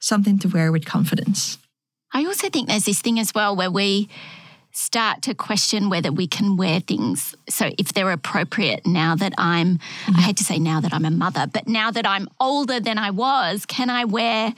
something 0.00 0.38
to 0.40 0.48
wear 0.48 0.72
with 0.72 0.84
confidence. 0.84 1.58
I 2.12 2.24
also 2.26 2.48
think 2.48 2.68
there's 2.68 2.84
this 2.84 3.00
thing 3.00 3.18
as 3.18 3.34
well 3.34 3.56
where 3.56 3.70
we 3.70 4.08
start 4.74 5.22
to 5.22 5.34
question 5.34 5.88
whether 5.88 6.10
we 6.10 6.26
can 6.26 6.56
wear 6.56 6.80
things. 6.80 7.34
So 7.48 7.70
if 7.78 7.92
they're 7.92 8.10
appropriate 8.10 8.84
now 8.84 9.14
that 9.14 9.32
I'm, 9.38 9.78
mm-hmm. 9.78 10.16
I 10.16 10.22
hate 10.22 10.36
to 10.38 10.44
say 10.44 10.58
now 10.58 10.80
that 10.80 10.92
I'm 10.92 11.04
a 11.04 11.10
mother, 11.10 11.46
but 11.46 11.68
now 11.68 11.92
that 11.92 12.06
I'm 12.06 12.28
older 12.40 12.80
than 12.80 12.98
I 12.98 13.10
was, 13.10 13.66
can 13.66 13.88
I 13.88 14.04
wear, 14.04 14.52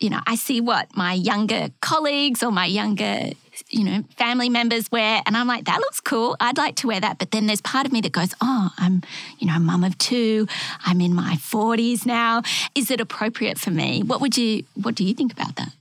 you 0.00 0.10
know, 0.10 0.20
I 0.26 0.34
see 0.34 0.60
what 0.60 0.96
my 0.96 1.12
younger 1.12 1.68
colleagues 1.80 2.42
or 2.42 2.50
my 2.50 2.66
younger, 2.66 3.30
you 3.68 3.84
know, 3.84 4.04
family 4.16 4.48
members 4.48 4.90
wear. 4.90 5.22
And 5.26 5.36
I'm 5.36 5.46
like, 5.46 5.64
that 5.64 5.78
looks 5.78 6.00
cool. 6.00 6.36
I'd 6.40 6.58
like 6.58 6.76
to 6.76 6.86
wear 6.86 7.00
that. 7.00 7.18
But 7.18 7.30
then 7.30 7.46
there's 7.46 7.60
part 7.60 7.86
of 7.86 7.92
me 7.92 8.00
that 8.02 8.12
goes, 8.12 8.34
oh, 8.40 8.70
I'm, 8.78 9.02
you 9.38 9.46
know, 9.46 9.58
mum 9.58 9.84
of 9.84 9.96
two. 9.98 10.46
I'm 10.84 11.00
in 11.00 11.14
my 11.14 11.36
40s 11.36 12.06
now. 12.06 12.42
Is 12.74 12.90
it 12.90 13.00
appropriate 13.00 13.58
for 13.58 13.70
me? 13.70 14.02
What 14.02 14.20
would 14.20 14.36
you, 14.36 14.64
what 14.74 14.94
do 14.94 15.04
you 15.04 15.14
think 15.14 15.32
about 15.32 15.56
that? 15.56 15.72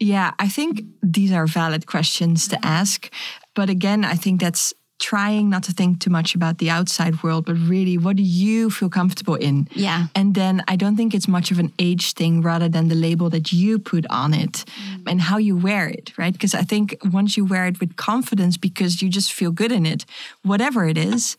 Yeah, 0.00 0.32
I 0.38 0.48
think 0.48 0.82
these 1.02 1.32
are 1.32 1.46
valid 1.46 1.86
questions 1.86 2.46
to 2.48 2.64
ask. 2.64 3.10
But 3.54 3.68
again, 3.68 4.04
I 4.04 4.14
think 4.14 4.40
that's 4.40 4.72
trying 4.98 5.48
not 5.48 5.62
to 5.64 5.72
think 5.72 6.00
too 6.00 6.10
much 6.10 6.34
about 6.34 6.58
the 6.58 6.70
outside 6.70 7.22
world, 7.22 7.46
but 7.46 7.54
really, 7.54 7.96
what 7.96 8.16
do 8.16 8.22
you 8.22 8.70
feel 8.70 8.88
comfortable 8.88 9.36
in? 9.36 9.68
Yeah. 9.72 10.06
And 10.14 10.34
then 10.34 10.62
I 10.66 10.76
don't 10.76 10.96
think 10.96 11.14
it's 11.14 11.28
much 11.28 11.50
of 11.50 11.58
an 11.58 11.72
age 11.78 12.14
thing 12.14 12.42
rather 12.42 12.68
than 12.68 12.88
the 12.88 12.94
label 12.94 13.30
that 13.30 13.52
you 13.52 13.78
put 13.78 14.06
on 14.10 14.34
it 14.34 14.64
mm. 14.66 15.02
and 15.06 15.20
how 15.20 15.38
you 15.38 15.56
wear 15.56 15.88
it, 15.88 16.16
right? 16.18 16.32
Because 16.32 16.54
I 16.54 16.62
think 16.62 16.96
once 17.12 17.36
you 17.36 17.44
wear 17.44 17.66
it 17.66 17.80
with 17.80 17.96
confidence 17.96 18.56
because 18.56 19.00
you 19.00 19.08
just 19.08 19.32
feel 19.32 19.52
good 19.52 19.72
in 19.72 19.86
it, 19.86 20.04
whatever 20.42 20.86
it 20.86 20.98
is, 20.98 21.36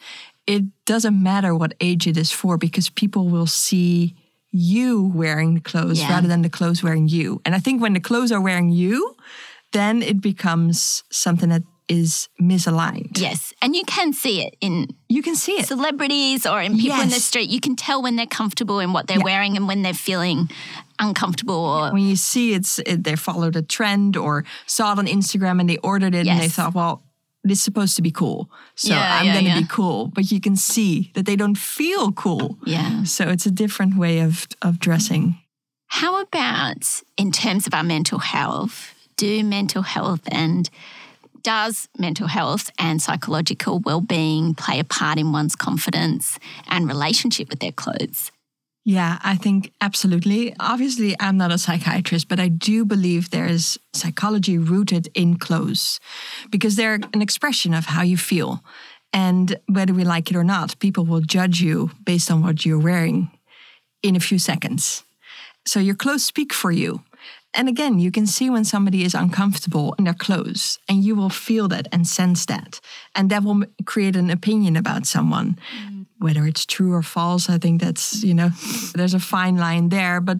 it 0.47 0.63
doesn't 0.85 1.21
matter 1.21 1.53
what 1.53 1.73
age 1.81 2.07
it 2.07 2.17
is 2.17 2.31
for 2.31 2.57
because 2.57 2.89
people 2.89 3.27
will 3.27 3.47
see 3.47 4.15
you 4.51 5.11
wearing 5.13 5.53
the 5.53 5.59
clothes 5.59 5.99
yeah. 5.99 6.09
rather 6.09 6.27
than 6.27 6.41
the 6.41 6.49
clothes 6.49 6.81
wearing 6.81 7.07
you. 7.07 7.41
And 7.45 7.53
I 7.53 7.59
think 7.59 7.81
when 7.81 7.93
the 7.93 7.99
clothes 7.99 8.31
are 8.31 8.41
wearing 8.41 8.71
you, 8.71 9.15
then 9.73 10.01
it 10.01 10.21
becomes 10.21 11.03
something 11.11 11.49
that 11.49 11.63
is 11.89 12.29
misaligned. 12.39 13.19
Yes, 13.19 13.53
and 13.61 13.75
you 13.75 13.83
can 13.83 14.13
see 14.13 14.43
it 14.45 14.55
in 14.61 14.87
you 15.09 15.21
can 15.21 15.35
see 15.35 15.53
it 15.53 15.65
celebrities 15.65 16.45
or 16.45 16.61
in 16.61 16.73
people 16.75 16.97
yes. 16.97 17.03
in 17.03 17.09
the 17.09 17.15
street. 17.15 17.49
You 17.49 17.59
can 17.59 17.75
tell 17.75 18.01
when 18.01 18.15
they're 18.15 18.27
comfortable 18.27 18.79
in 18.79 18.93
what 18.93 19.07
they're 19.07 19.17
yeah. 19.17 19.23
wearing 19.23 19.57
and 19.57 19.67
when 19.67 19.81
they're 19.81 19.93
feeling 19.93 20.49
uncomfortable. 20.99 21.55
Or 21.55 21.91
when 21.91 22.03
you 22.03 22.15
see 22.15 22.53
it's 22.53 22.79
it, 22.79 23.03
they 23.03 23.15
followed 23.15 23.55
a 23.55 23.61
trend 23.61 24.15
or 24.15 24.45
saw 24.67 24.93
it 24.93 24.99
on 24.99 25.07
Instagram 25.07 25.59
and 25.59 25.69
they 25.69 25.77
ordered 25.77 26.13
it 26.13 26.25
yes. 26.25 26.33
and 26.33 26.43
they 26.43 26.47
thought, 26.47 26.75
well, 26.75 27.03
it's 27.43 27.61
supposed 27.61 27.95
to 27.95 28.01
be 28.01 28.11
cool. 28.11 28.49
So 28.75 28.93
yeah, 28.93 29.19
I'm 29.19 29.25
yeah, 29.25 29.33
going 29.33 29.45
to 29.45 29.51
yeah. 29.51 29.59
be 29.61 29.67
cool. 29.67 30.07
But 30.07 30.31
you 30.31 30.39
can 30.39 30.55
see 30.55 31.11
that 31.15 31.25
they 31.25 31.35
don't 31.35 31.57
feel 31.57 32.11
cool. 32.11 32.57
Yeah. 32.65 33.03
So 33.03 33.29
it's 33.29 33.45
a 33.45 33.51
different 33.51 33.97
way 33.97 34.19
of, 34.19 34.47
of 34.61 34.79
dressing. 34.79 35.39
How 35.87 36.21
about 36.21 37.01
in 37.17 37.31
terms 37.31 37.65
of 37.65 37.73
our 37.73 37.83
mental 37.83 38.19
health? 38.19 38.93
Do 39.15 39.43
mental 39.43 39.81
health 39.81 40.21
and 40.31 40.69
does 41.43 41.87
mental 41.97 42.27
health 42.27 42.69
and 42.79 43.01
psychological 43.01 43.79
well-being 43.79 44.53
play 44.55 44.79
a 44.79 44.83
part 44.83 45.17
in 45.17 45.31
one's 45.31 45.55
confidence 45.55 46.39
and 46.67 46.87
relationship 46.87 47.49
with 47.49 47.59
their 47.59 47.71
clothes? 47.71 48.31
Yeah, 48.85 49.19
I 49.23 49.35
think 49.35 49.71
absolutely. 49.81 50.55
Obviously, 50.59 51.15
I'm 51.19 51.37
not 51.37 51.51
a 51.51 51.57
psychiatrist, 51.57 52.27
but 52.27 52.39
I 52.39 52.47
do 52.47 52.85
believe 52.85 53.29
there 53.29 53.45
is 53.45 53.77
psychology 53.93 54.57
rooted 54.57 55.09
in 55.13 55.37
clothes 55.37 55.99
because 56.49 56.75
they're 56.75 56.99
an 57.13 57.21
expression 57.21 57.73
of 57.73 57.85
how 57.85 58.01
you 58.01 58.17
feel. 58.17 58.63
And 59.11 59.59
whether 59.67 59.93
we 59.93 60.03
like 60.03 60.31
it 60.31 60.37
or 60.37 60.43
not, 60.43 60.79
people 60.79 61.05
will 61.05 61.21
judge 61.21 61.61
you 61.61 61.91
based 62.03 62.31
on 62.31 62.41
what 62.41 62.65
you're 62.65 62.79
wearing 62.79 63.29
in 64.01 64.15
a 64.15 64.19
few 64.19 64.39
seconds. 64.39 65.03
So 65.67 65.79
your 65.79 65.95
clothes 65.95 66.25
speak 66.25 66.53
for 66.53 66.71
you. 66.71 67.03
And 67.55 67.67
again, 67.67 67.99
you 67.99 68.11
can 68.11 68.27
see 68.27 68.49
when 68.49 68.63
somebody 68.63 69.03
is 69.03 69.15
uncomfortable 69.15 69.95
in 69.97 70.05
their 70.05 70.13
clothes, 70.13 70.77
and 70.87 71.03
you 71.03 71.15
will 71.15 71.29
feel 71.29 71.67
that 71.69 71.87
and 71.91 72.05
sense 72.05 72.45
that. 72.45 72.79
And 73.15 73.29
that 73.31 73.43
will 73.43 73.63
create 73.85 74.15
an 74.15 74.29
opinion 74.29 74.77
about 74.77 75.05
someone. 75.05 75.57
Mm 75.83 75.99
whether 76.19 76.45
it's 76.45 76.65
true 76.65 76.93
or 76.93 77.01
false, 77.01 77.49
I 77.49 77.57
think 77.57 77.81
that's, 77.81 78.23
you 78.23 78.33
know, 78.33 78.49
there's 78.93 79.13
a 79.13 79.19
fine 79.19 79.57
line 79.57 79.89
there. 79.89 80.19
But 80.21 80.39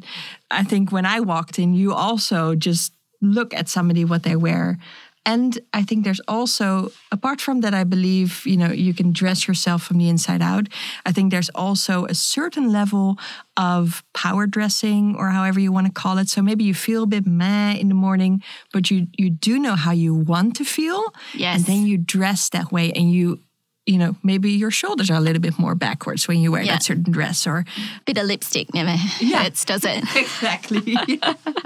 I 0.52 0.64
think 0.64 0.92
when 0.92 1.06
I 1.06 1.22
walked 1.22 1.58
in, 1.58 1.74
you 1.74 1.94
also 1.94 2.54
just 2.54 2.94
look 3.22 3.54
at 3.54 3.70
somebody, 3.70 4.06
what 4.06 4.24
they 4.24 4.36
wear. 4.36 4.78
And 5.26 5.60
I 5.74 5.84
think 5.84 6.06
there's 6.06 6.22
also, 6.28 6.92
apart 7.12 7.42
from 7.42 7.62
that, 7.62 7.74
I 7.74 7.84
believe, 7.84 8.44
you 8.46 8.58
know, 8.58 8.72
you 8.72 8.94
can 8.94 9.12
dress 9.12 9.48
yourself 9.48 9.84
from 9.84 9.98
the 9.98 10.10
inside 10.10 10.42
out. 10.42 10.68
I 11.06 11.12
think 11.12 11.32
there's 11.32 11.50
also 11.50 12.06
a 12.06 12.16
certain 12.16 12.72
level 12.72 13.18
of 13.58 14.04
power 14.14 14.48
dressing 14.48 15.16
or 15.16 15.30
however 15.30 15.60
you 15.60 15.72
want 15.72 15.88
to 15.88 15.94
call 15.94 16.18
it. 16.18 16.30
So 16.30 16.42
maybe 16.42 16.64
you 16.64 16.74
feel 16.74 17.04
a 17.04 17.08
bit 17.08 17.28
meh 17.28 17.74
in 17.74 17.90
the 17.90 17.96
morning, 17.96 18.42
but 18.74 18.90
you 18.90 19.08
you 19.18 19.30
do 19.30 19.60
know 19.60 19.76
how 19.76 19.92
you 19.92 20.16
want 20.16 20.56
to 20.56 20.64
feel. 20.64 21.04
Yes. 21.34 21.58
And 21.58 21.66
then 21.66 21.86
you 21.86 21.98
dress 21.98 22.50
that 22.50 22.72
way 22.72 22.92
and 22.92 23.12
you 23.12 23.40
you 23.86 23.98
know, 23.98 24.16
maybe 24.22 24.52
your 24.52 24.70
shoulders 24.70 25.10
are 25.10 25.18
a 25.18 25.20
little 25.20 25.42
bit 25.42 25.58
more 25.58 25.74
backwards 25.74 26.28
when 26.28 26.40
you 26.40 26.52
wear 26.52 26.62
yeah. 26.62 26.74
that 26.74 26.84
certain 26.84 27.12
dress 27.12 27.48
or 27.48 27.58
a 27.58 27.66
bit 28.06 28.20
of 28.20 28.26
lipstick 28.26 28.72
never 28.72 28.96
yeah. 29.20 29.44
hurts, 29.44 29.66
does 29.66 29.84
it? 29.84 30.04
exactly. 30.16 30.96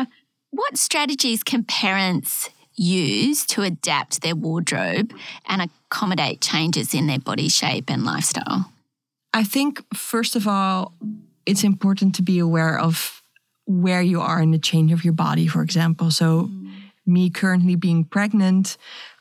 what 0.51 0.77
strategies 0.77 1.43
can 1.43 1.65
parents 1.65 2.50
use 2.75 3.46
to 3.48 3.62
adapt 3.62 4.22
their 4.22 4.36
wardrobe 4.36 5.13
and 5.48 5.62
accommodate 5.62 6.42
changes 6.42 6.94
in 6.94 7.08
their 7.08 7.20
body 7.20 7.50
shape 7.50 7.89
and 7.89 8.03
lifestyle? 8.03 8.72
I 9.34 9.44
think 9.44 9.84
first 9.94 10.36
of 10.36 10.48
all, 10.48 10.94
it's 11.46 11.63
important 11.63 12.15
to 12.15 12.22
be 12.22 12.39
aware 12.39 12.77
of 12.77 13.22
where 13.65 14.01
you 14.01 14.22
are 14.22 14.42
in 14.42 14.51
the 14.51 14.60
change 14.60 14.92
of 14.92 15.03
your 15.03 15.13
body, 15.13 15.48
for 15.48 15.62
example. 15.62 16.12
So, 16.12 16.50
me 17.06 17.30
currently 17.30 17.75
being 17.75 18.06
pregnant, 18.06 18.77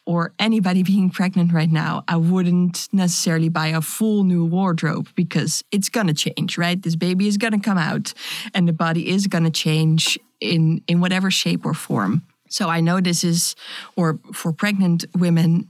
or 0.07 0.33
anybody 0.39 0.83
being 0.95 1.11
pregnant 1.11 1.53
right 1.53 1.71
now, 1.71 2.05
I 2.09 2.17
wouldn't 2.17 2.89
necessarily 2.93 3.49
buy 3.49 3.69
a 3.69 3.81
full 3.81 4.25
new 4.25 4.45
wardrobe 4.45 5.09
because 5.15 5.65
it's 5.71 5.89
going 5.89 6.09
to 6.09 6.15
change, 6.15 6.59
right? 6.59 6.81
This 6.81 6.97
baby 6.97 7.29
is 7.29 7.37
going 7.37 7.53
to 7.53 7.61
come 7.61 7.79
out 7.79 8.13
and 8.55 8.69
the 8.69 8.73
body 8.73 9.09
is 9.09 9.27
going 9.27 9.45
to 9.45 9.51
change 9.51 10.19
in 10.41 10.83
in 10.89 11.01
whatever 11.01 11.31
shape 11.31 11.65
or 11.65 11.75
form. 11.75 12.23
So 12.53 12.69
I 12.69 12.81
know 12.81 13.01
this 13.01 13.25
is 13.25 13.57
or 13.97 14.19
for 14.33 14.53
pregnant 14.53 15.05
women 15.17 15.69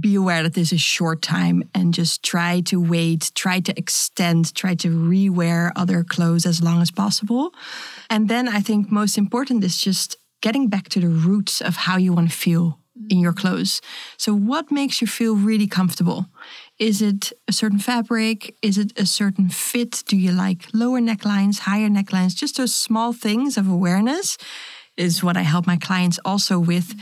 be 0.00 0.14
aware 0.14 0.42
that 0.42 0.54
this 0.54 0.72
is 0.72 0.80
short 0.80 1.20
time 1.20 1.68
and 1.74 1.92
just 1.92 2.22
try 2.22 2.60
to 2.60 2.80
wait, 2.80 3.30
try 3.34 3.60
to 3.60 3.78
extend, 3.78 4.54
try 4.54 4.74
to 4.74 4.88
rewear 4.88 5.70
other 5.76 6.02
clothes 6.02 6.46
as 6.46 6.62
long 6.62 6.80
as 6.80 6.90
possible. 6.90 7.52
And 8.08 8.28
then 8.28 8.48
I 8.48 8.60
think 8.60 8.90
most 8.90 9.18
important 9.18 9.62
is 9.64 9.76
just 9.76 10.16
getting 10.40 10.68
back 10.68 10.88
to 10.90 11.00
the 11.00 11.08
roots 11.08 11.60
of 11.60 11.76
how 11.76 11.98
you 11.98 12.12
want 12.12 12.30
to 12.30 12.36
feel 12.36 12.78
in 13.10 13.18
your 13.18 13.32
clothes. 13.32 13.80
So, 14.16 14.34
what 14.34 14.70
makes 14.70 15.00
you 15.00 15.06
feel 15.06 15.34
really 15.34 15.66
comfortable? 15.66 16.26
Is 16.78 17.02
it 17.02 17.32
a 17.48 17.52
certain 17.52 17.78
fabric? 17.78 18.54
Is 18.62 18.78
it 18.78 18.98
a 18.98 19.06
certain 19.06 19.48
fit? 19.48 20.04
Do 20.06 20.16
you 20.16 20.32
like 20.32 20.68
lower 20.72 21.00
necklines, 21.00 21.60
higher 21.60 21.88
necklines? 21.88 22.34
Just 22.34 22.56
those 22.56 22.74
small 22.74 23.12
things 23.12 23.56
of 23.56 23.68
awareness 23.68 24.38
is 24.96 25.22
what 25.22 25.36
I 25.36 25.42
help 25.42 25.66
my 25.66 25.76
clients 25.76 26.18
also 26.24 26.58
with. 26.58 26.94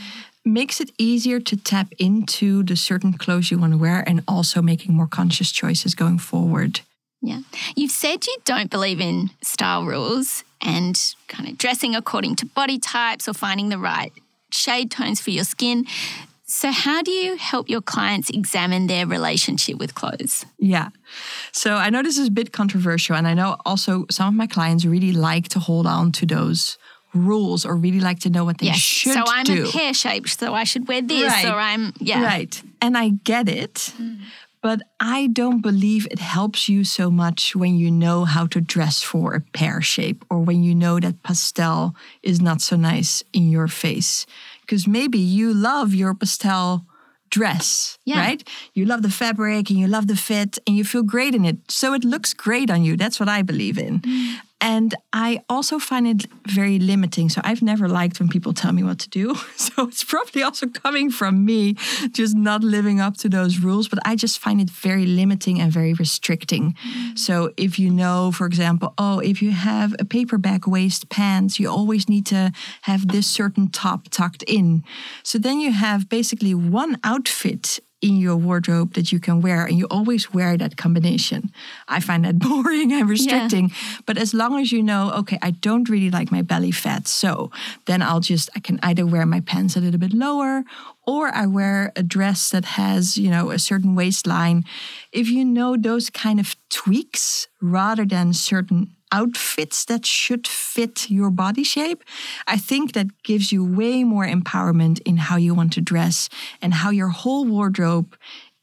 Makes 0.43 0.81
it 0.81 0.91
easier 0.97 1.39
to 1.39 1.55
tap 1.55 1.93
into 1.99 2.63
the 2.63 2.75
certain 2.75 3.13
clothes 3.13 3.51
you 3.51 3.59
want 3.59 3.73
to 3.73 3.77
wear 3.77 4.03
and 4.07 4.23
also 4.27 4.61
making 4.61 4.95
more 4.95 5.07
conscious 5.07 5.51
choices 5.51 5.93
going 5.93 6.17
forward. 6.17 6.81
Yeah. 7.21 7.41
You've 7.75 7.91
said 7.91 8.25
you 8.25 8.37
don't 8.45 8.71
believe 8.71 8.99
in 8.99 9.29
style 9.43 9.85
rules 9.85 10.43
and 10.59 10.99
kind 11.27 11.47
of 11.47 11.57
dressing 11.57 11.95
according 11.95 12.35
to 12.37 12.45
body 12.45 12.79
types 12.79 13.27
or 13.27 13.33
finding 13.33 13.69
the 13.69 13.77
right 13.77 14.11
shade 14.51 14.89
tones 14.91 15.21
for 15.21 15.29
your 15.29 15.43
skin. 15.43 15.85
So, 16.45 16.71
how 16.71 17.01
do 17.01 17.11
you 17.11 17.37
help 17.37 17.69
your 17.69 17.81
clients 17.81 18.29
examine 18.29 18.87
their 18.87 19.07
relationship 19.07 19.77
with 19.77 19.95
clothes? 19.95 20.45
Yeah. 20.59 20.89
So, 21.53 21.75
I 21.75 21.89
know 21.89 22.03
this 22.03 22.17
is 22.17 22.27
a 22.27 22.31
bit 22.31 22.51
controversial, 22.51 23.15
and 23.15 23.25
I 23.25 23.33
know 23.33 23.55
also 23.65 24.05
some 24.11 24.27
of 24.27 24.33
my 24.33 24.47
clients 24.47 24.83
really 24.83 25.13
like 25.13 25.47
to 25.49 25.59
hold 25.59 25.87
on 25.87 26.11
to 26.13 26.25
those 26.25 26.77
rules 27.13 27.65
or 27.65 27.75
really 27.75 27.99
like 27.99 28.19
to 28.19 28.29
know 28.29 28.45
what 28.45 28.57
they 28.59 28.67
yes. 28.67 28.77
should 28.77 29.13
so 29.13 29.23
I'm 29.27 29.43
do. 29.43 29.67
a 29.67 29.71
pear 29.71 29.93
shaped, 29.93 30.39
so 30.39 30.53
I 30.53 30.63
should 30.63 30.87
wear 30.87 31.01
this, 31.01 31.31
right. 31.31 31.45
or 31.45 31.59
I'm, 31.59 31.93
yeah. 31.99 32.23
Right. 32.23 32.61
And 32.81 32.97
I 32.97 33.09
get 33.09 33.49
it. 33.49 33.93
Mm. 33.97 34.19
But 34.61 34.83
I 34.99 35.27
don't 35.27 35.61
believe 35.61 36.07
it 36.11 36.19
helps 36.19 36.69
you 36.69 36.83
so 36.83 37.09
much 37.09 37.55
when 37.55 37.77
you 37.77 37.89
know 37.89 38.25
how 38.25 38.45
to 38.47 38.61
dress 38.61 39.01
for 39.01 39.33
a 39.33 39.41
pear 39.41 39.81
shape 39.81 40.23
or 40.29 40.39
when 40.39 40.61
you 40.61 40.75
know 40.75 40.99
that 40.99 41.23
pastel 41.23 41.95
is 42.21 42.39
not 42.39 42.61
so 42.61 42.75
nice 42.75 43.23
in 43.33 43.49
your 43.49 43.67
face. 43.67 44.27
Because 44.61 44.87
maybe 44.87 45.17
you 45.17 45.51
love 45.51 45.95
your 45.95 46.13
pastel 46.13 46.85
dress, 47.31 47.97
yeah. 48.05 48.19
right? 48.19 48.47
You 48.75 48.85
love 48.85 49.01
the 49.01 49.09
fabric 49.09 49.71
and 49.71 49.79
you 49.79 49.87
love 49.87 50.05
the 50.05 50.15
fit 50.15 50.59
and 50.67 50.77
you 50.77 50.83
feel 50.83 51.01
great 51.01 51.33
in 51.33 51.43
it. 51.43 51.57
So 51.71 51.93
it 51.93 52.03
looks 52.03 52.33
great 52.35 52.69
on 52.69 52.83
you. 52.83 52.95
That's 52.95 53.19
what 53.19 53.29
I 53.29 53.41
believe 53.41 53.79
in. 53.79 53.99
Mm. 54.01 54.35
And 54.61 54.93
I 55.11 55.43
also 55.49 55.79
find 55.79 56.07
it 56.07 56.27
very 56.47 56.77
limiting. 56.77 57.29
So 57.29 57.41
I've 57.43 57.63
never 57.63 57.89
liked 57.89 58.19
when 58.19 58.29
people 58.29 58.53
tell 58.53 58.71
me 58.71 58.83
what 58.83 58.99
to 58.99 59.09
do. 59.09 59.35
So 59.71 59.87
it's 59.87 60.03
probably 60.03 60.43
also 60.43 60.67
coming 60.67 61.11
from 61.11 61.45
me, 61.45 61.75
just 62.11 62.35
not 62.35 62.61
living 62.63 62.99
up 62.99 63.15
to 63.17 63.29
those 63.29 63.59
rules. 63.59 63.87
But 63.87 63.99
I 64.05 64.15
just 64.15 64.39
find 64.39 64.59
it 64.59 64.69
very 64.69 65.05
limiting 65.05 65.61
and 65.61 65.71
very 65.71 65.93
restricting. 65.93 66.75
So 67.15 67.51
if 67.57 67.79
you 67.79 67.89
know, 67.89 68.31
for 68.31 68.45
example, 68.45 68.93
oh, 68.97 69.19
if 69.19 69.41
you 69.41 69.51
have 69.51 69.93
a 69.93 70.05
paperbag 70.05 70.67
waist 70.67 71.09
pants, 71.09 71.59
you 71.59 71.69
always 71.69 72.09
need 72.09 72.25
to 72.27 72.51
have 72.81 73.07
this 73.07 73.27
certain 73.27 73.69
top 73.69 74.09
tucked 74.09 74.43
in. 74.43 74.83
So 75.23 75.37
then 75.37 75.59
you 75.61 75.71
have 75.71 76.09
basically 76.09 76.53
one 76.53 76.97
outfit 77.03 77.79
in 78.01 78.17
your 78.17 78.35
wardrobe 78.35 78.93
that 78.93 79.11
you 79.11 79.19
can 79.19 79.41
wear 79.41 79.65
and 79.65 79.77
you 79.77 79.85
always 79.89 80.33
wear 80.33 80.57
that 80.57 80.75
combination. 80.75 81.51
I 81.87 81.99
find 81.99 82.25
that 82.25 82.39
boring 82.47 82.91
and 82.91 83.09
restricting. 83.09 83.69
Yeah. 83.69 83.75
But 84.05 84.17
as 84.17 84.33
long 84.33 84.59
as 84.59 84.71
you 84.71 84.81
know, 84.81 85.11
okay, 85.19 85.37
I 85.41 85.51
don't 85.51 85.89
really 85.89 86.09
like 86.09 86.31
my 86.31 86.41
belly 86.41 86.71
fat, 86.71 87.07
so 87.07 87.51
then 87.85 88.01
I'll 88.01 88.19
just 88.19 88.49
I 88.55 88.59
can 88.59 88.79
either 88.83 89.05
wear 89.05 89.25
my 89.25 89.41
pants 89.41 89.75
a 89.75 89.79
little 89.79 89.99
bit 89.99 90.13
lower 90.13 90.63
or 91.05 91.33
I 91.33 91.45
wear 91.45 91.91
a 91.95 92.03
dress 92.03 92.49
that 92.49 92.65
has, 92.65 93.17
you 93.17 93.29
know, 93.29 93.51
a 93.51 93.59
certain 93.59 93.95
waistline. 93.95 94.63
If 95.11 95.29
you 95.29 95.43
know 95.43 95.75
those 95.75 96.09
kind 96.09 96.39
of 96.39 96.55
tweaks 96.69 97.47
rather 97.59 98.05
than 98.05 98.33
certain 98.33 98.95
outfits 99.11 99.85
that 99.85 100.05
should 100.05 100.47
fit 100.47 101.09
your 101.09 101.29
body 101.29 101.63
shape, 101.63 102.03
I 102.47 102.57
think 102.57 102.93
that 102.93 103.23
gives 103.23 103.51
you 103.51 103.63
way 103.63 104.03
more 104.03 104.25
empowerment 104.25 104.99
in 105.05 105.17
how 105.17 105.37
you 105.37 105.53
want 105.53 105.73
to 105.73 105.81
dress 105.81 106.29
and 106.61 106.73
how 106.73 106.89
your 106.89 107.09
whole 107.09 107.45
wardrobe 107.45 108.15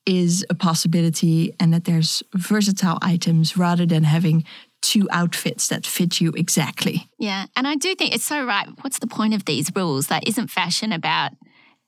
is 0.07 0.45
a 0.49 0.55
possibility 0.55 1.53
and 1.61 1.73
that 1.75 1.85
there's 1.85 2.23
versatile 2.35 2.99
items 3.03 3.57
rather 3.57 3.85
than 3.85 4.05
having 4.05 4.43
two 4.81 5.07
outfits 5.11 5.69
that 5.69 5.85
fit 5.85 6.21
you 6.21 6.33
exactly. 6.37 7.09
Yeah. 7.19 7.47
And 7.57 7.67
I 7.67 7.75
do 7.75 7.95
think 7.95 8.15
it's 8.15 8.25
so 8.25 8.45
right. 8.45 8.69
What's 8.81 9.01
the 9.01 9.07
point 9.07 9.35
of 9.35 9.45
these 9.45 9.71
rules? 9.75 10.07
That 10.07 10.27
isn't 10.27 10.49
fashion 10.49 10.93
about 10.93 11.33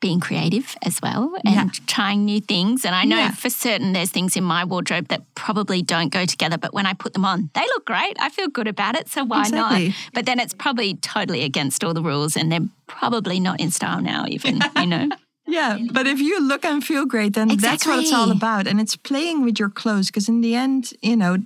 being 0.00 0.18
creative 0.18 0.76
as 0.82 1.00
well 1.02 1.34
and 1.44 1.54
yeah. 1.54 1.68
trying 1.86 2.24
new 2.24 2.40
things. 2.40 2.84
And 2.84 2.94
I 2.94 3.04
know 3.04 3.18
yeah. 3.18 3.32
for 3.32 3.50
certain 3.50 3.92
there's 3.92 4.10
things 4.10 4.36
in 4.36 4.44
my 4.44 4.64
wardrobe 4.64 5.08
that 5.08 5.22
probably 5.34 5.82
don't 5.82 6.08
go 6.08 6.24
together, 6.24 6.58
but 6.58 6.72
when 6.72 6.86
I 6.86 6.94
put 6.94 7.12
them 7.12 7.24
on, 7.24 7.50
they 7.54 7.60
look 7.60 7.84
great. 7.84 8.16
I 8.18 8.30
feel 8.30 8.48
good 8.48 8.66
about 8.66 8.96
it. 8.96 9.08
So 9.08 9.24
why 9.24 9.42
exactly. 9.42 9.88
not? 9.88 9.96
But 10.14 10.26
then 10.26 10.40
it's 10.40 10.54
probably 10.54 10.94
totally 10.94 11.42
against 11.44 11.84
all 11.84 11.94
the 11.94 12.02
rules 12.02 12.36
and 12.36 12.50
they're 12.50 12.68
probably 12.86 13.38
not 13.40 13.60
in 13.60 13.70
style 13.70 14.00
now, 14.00 14.24
even, 14.26 14.60
you 14.76 14.86
know? 14.86 15.08
Yeah, 15.46 15.78
but 15.92 16.06
if 16.06 16.20
you 16.20 16.40
look 16.40 16.64
and 16.64 16.84
feel 16.84 17.06
great, 17.06 17.34
then 17.34 17.50
exactly. 17.50 17.70
that's 17.70 17.86
what 17.86 17.98
it's 17.98 18.12
all 18.12 18.30
about. 18.30 18.66
And 18.66 18.80
it's 18.80 18.94
playing 18.96 19.42
with 19.42 19.58
your 19.58 19.70
clothes 19.70 20.06
because 20.06 20.28
in 20.28 20.42
the 20.42 20.54
end, 20.54 20.92
you 21.02 21.16
know, 21.16 21.38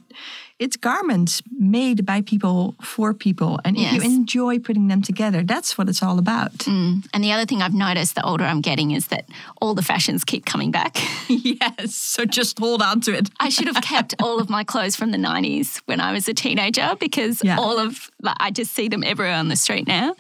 it's 0.59 0.77
garments 0.77 1.43
made 1.51 2.07
by 2.07 2.21
people 2.21 2.77
for 2.81 3.13
people. 3.13 3.59
And 3.65 3.77
if 3.77 3.93
you 3.93 4.03
enjoy 4.03 4.61
putting 4.61 4.87
them 4.87 5.03
together, 5.03 5.43
that's 5.43 5.77
what 5.77 5.89
it's 5.89 6.03
all 6.03 6.19
about. 6.19 6.53
Mm. 6.59 7.07
And 7.13 7.25
the 7.25 7.33
other 7.33 7.45
thing 7.45 7.61
I've 7.61 7.75
noticed 7.75 8.15
the 8.15 8.25
older 8.25 8.45
I'm 8.45 8.61
getting 8.61 8.93
is 8.93 9.09
that 9.09 9.29
all 9.61 9.75
the 9.75 9.83
fashions 9.83 10.25
keep 10.25 10.47
coming 10.47 10.71
back. 10.71 10.97
yes. 11.29 11.95
So 11.97 12.25
just 12.25 12.59
hold 12.61 12.83
on 12.83 13.01
to 13.03 13.17
it. 13.17 13.31
I 13.41 13.49
should 13.49 13.67
have 13.67 13.83
kept 13.83 14.15
all 14.23 14.39
of 14.39 14.49
my 14.49 14.63
clothes 14.63 14.95
from 14.95 15.11
the 15.11 15.19
90s 15.19 15.79
when 15.87 16.01
I 16.01 16.13
was 16.13 16.29
a 16.29 16.35
teenager 16.35 16.95
because 17.01 17.43
yeah. 17.43 17.59
all 17.59 17.79
of, 17.79 18.09
like, 18.23 18.37
I 18.39 18.53
just 18.53 18.73
see 18.73 18.87
them 18.87 19.03
everywhere 19.03 19.35
on 19.35 19.49
the 19.49 19.57
street 19.57 19.89
now. 19.89 20.15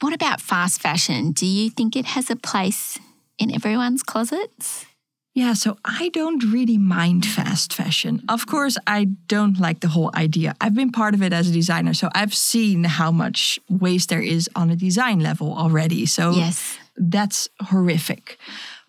What 0.00 0.14
about 0.14 0.40
fast 0.40 0.80
fashion? 0.80 1.32
Do 1.32 1.46
you 1.46 1.68
think 1.68 1.94
it 1.94 2.06
has 2.06 2.30
a 2.30 2.36
place 2.36 2.98
in 3.38 3.54
everyone's 3.54 4.02
closets? 4.02 4.86
Yeah, 5.34 5.54
so 5.54 5.78
I 5.84 6.10
don't 6.10 6.44
really 6.52 6.78
mind 6.78 7.26
fast 7.26 7.72
fashion. 7.72 8.22
Of 8.28 8.46
course, 8.46 8.78
I 8.86 9.06
don't 9.26 9.58
like 9.58 9.80
the 9.80 9.88
whole 9.88 10.12
idea. 10.14 10.54
I've 10.60 10.76
been 10.76 10.92
part 10.92 11.12
of 11.12 11.22
it 11.22 11.32
as 11.32 11.48
a 11.48 11.52
designer, 11.52 11.92
so 11.92 12.08
I've 12.14 12.32
seen 12.32 12.84
how 12.84 13.10
much 13.10 13.58
waste 13.68 14.10
there 14.10 14.22
is 14.22 14.48
on 14.54 14.70
a 14.70 14.76
design 14.76 15.18
level 15.18 15.52
already. 15.52 16.06
So 16.06 16.30
yes. 16.30 16.78
that's 16.96 17.48
horrific. 17.60 18.38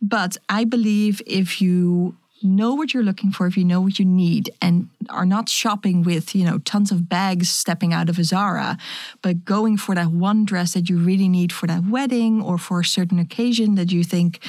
But 0.04 0.38
I 0.48 0.66
believe 0.66 1.20
if 1.26 1.64
you 1.64 2.16
know 2.44 2.76
what 2.76 2.94
you're 2.94 3.02
looking 3.02 3.32
for, 3.32 3.48
if 3.48 3.58
you 3.58 3.66
know 3.66 3.82
what 3.82 3.98
you 3.98 4.06
need, 4.06 4.52
and 4.62 4.90
are 5.10 5.26
not 5.26 5.50
shopping 5.50 6.04
with, 6.04 6.36
you 6.36 6.46
know, 6.46 6.60
tons 6.60 6.92
of 6.92 7.10
bags 7.10 7.50
stepping 7.50 7.92
out 7.92 8.08
of 8.08 8.20
a 8.20 8.24
Zara, 8.24 8.78
but 9.24 9.46
going 9.46 9.78
for 9.78 9.96
that 9.96 10.12
one 10.12 10.46
dress 10.46 10.74
that 10.74 10.90
you 10.90 11.00
really 11.00 11.28
need 11.28 11.52
for 11.52 11.66
that 11.66 11.86
wedding 11.86 12.40
or 12.40 12.60
for 12.60 12.82
a 12.82 12.86
certain 12.86 13.18
occasion 13.18 13.74
that 13.76 13.92
you 13.92 14.04
think 14.04 14.44